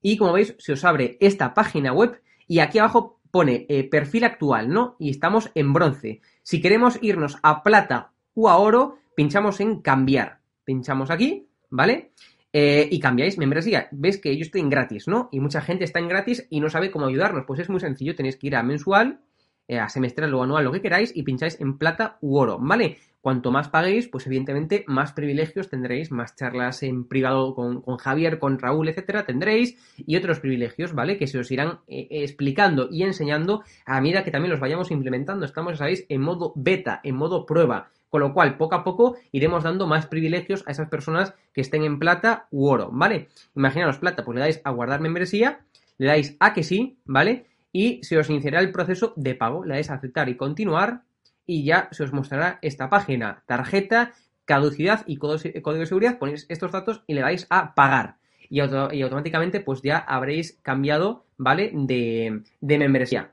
y 0.00 0.16
como 0.16 0.32
veis, 0.32 0.54
se 0.58 0.72
os 0.72 0.84
abre 0.84 1.16
esta 1.20 1.54
página 1.54 1.92
web 1.92 2.22
y 2.46 2.60
aquí 2.60 2.78
abajo 2.78 3.20
pone 3.30 3.66
eh, 3.68 3.84
perfil 3.84 4.24
actual, 4.24 4.68
¿no? 4.68 4.96
Y 4.98 5.10
estamos 5.10 5.50
en 5.54 5.72
bronce. 5.72 6.20
Si 6.42 6.60
queremos 6.60 6.98
irnos 7.02 7.38
a 7.42 7.62
plata 7.62 8.12
o 8.34 8.48
a 8.48 8.56
oro, 8.56 8.98
pinchamos 9.16 9.60
en 9.60 9.82
cambiar. 9.82 10.40
Pinchamos 10.64 11.10
aquí, 11.10 11.48
¿vale? 11.68 12.12
Eh, 12.52 12.88
y 12.90 12.98
cambiáis 12.98 13.38
membresía. 13.38 13.88
Ves 13.92 14.18
que 14.18 14.36
yo 14.36 14.42
estoy 14.42 14.62
en 14.62 14.70
gratis, 14.70 15.06
¿no? 15.06 15.28
Y 15.32 15.40
mucha 15.40 15.60
gente 15.60 15.84
está 15.84 15.98
en 15.98 16.08
gratis 16.08 16.46
y 16.50 16.60
no 16.60 16.70
sabe 16.70 16.90
cómo 16.90 17.06
ayudarnos. 17.06 17.44
Pues 17.46 17.60
es 17.60 17.68
muy 17.68 17.80
sencillo, 17.80 18.14
tenéis 18.14 18.36
que 18.36 18.46
ir 18.46 18.56
a 18.56 18.62
mensual, 18.62 19.20
eh, 19.66 19.78
a 19.78 19.88
semestral 19.90 20.32
o 20.32 20.42
anual, 20.42 20.64
lo 20.64 20.72
que 20.72 20.80
queráis, 20.80 21.14
y 21.14 21.24
pincháis 21.24 21.60
en 21.60 21.76
plata 21.76 22.16
u 22.22 22.38
oro, 22.38 22.58
¿vale? 22.58 22.96
Cuanto 23.20 23.50
más 23.50 23.68
paguéis, 23.68 24.08
pues 24.08 24.26
evidentemente 24.26 24.84
más 24.86 25.12
privilegios 25.12 25.68
tendréis, 25.68 26.10
más 26.10 26.36
charlas 26.36 26.82
en 26.82 27.04
privado 27.06 27.54
con, 27.54 27.82
Javier, 27.98 28.38
con 28.38 28.58
Raúl, 28.58 28.88
etcétera, 28.88 29.26
tendréis, 29.26 29.76
y 29.98 30.16
otros 30.16 30.40
privilegios, 30.40 30.94
¿vale? 30.94 31.18
Que 31.18 31.26
se 31.26 31.38
os 31.38 31.50
irán 31.50 31.80
eh, 31.86 32.06
explicando 32.10 32.88
y 32.90 33.02
enseñando 33.02 33.62
a 33.84 34.00
medida 34.00 34.24
que 34.24 34.30
también 34.30 34.52
los 34.52 34.60
vayamos 34.60 34.90
implementando. 34.90 35.44
Estamos, 35.44 35.76
sabéis, 35.76 36.06
en 36.08 36.22
modo 36.22 36.52
beta, 36.56 37.00
en 37.02 37.16
modo 37.16 37.44
prueba. 37.44 37.90
Con 38.10 38.20
lo 38.22 38.32
cual, 38.32 38.56
poco 38.56 38.74
a 38.74 38.84
poco 38.84 39.16
iremos 39.32 39.64
dando 39.64 39.86
más 39.86 40.06
privilegios 40.06 40.64
a 40.66 40.70
esas 40.70 40.88
personas 40.88 41.34
que 41.52 41.60
estén 41.60 41.84
en 41.84 41.98
plata 41.98 42.46
u 42.50 42.66
oro, 42.68 42.90
¿vale? 42.92 43.28
Imaginaros 43.54 43.98
plata, 43.98 44.24
pues 44.24 44.34
le 44.34 44.40
dais 44.40 44.60
a 44.64 44.70
guardar 44.70 45.00
membresía, 45.00 45.60
le 45.98 46.06
dais 46.06 46.36
a 46.40 46.54
que 46.54 46.62
sí, 46.62 46.98
¿vale? 47.04 47.46
Y 47.72 48.02
se 48.02 48.16
os 48.16 48.30
iniciará 48.30 48.60
el 48.60 48.72
proceso 48.72 49.12
de 49.16 49.34
pago, 49.34 49.64
le 49.64 49.74
dais 49.74 49.90
a 49.90 49.94
aceptar 49.94 50.28
y 50.28 50.36
continuar 50.36 51.02
y 51.46 51.64
ya 51.64 51.88
se 51.92 52.04
os 52.04 52.12
mostrará 52.12 52.58
esta 52.62 52.88
página, 52.88 53.42
tarjeta, 53.46 54.12
caducidad 54.44 55.04
y 55.06 55.16
código 55.18 55.74
de 55.74 55.86
seguridad, 55.86 56.18
ponéis 56.18 56.46
estos 56.48 56.72
datos 56.72 57.02
y 57.06 57.14
le 57.14 57.20
dais 57.20 57.46
a 57.50 57.74
pagar. 57.74 58.16
Y, 58.48 58.60
automáticamente 58.60 59.60
pues 59.60 59.82
ya 59.82 59.98
habréis 59.98 60.58
cambiado, 60.62 61.26
¿vale? 61.36 61.70
De, 61.74 62.42
de 62.60 62.78
membresía. 62.78 63.32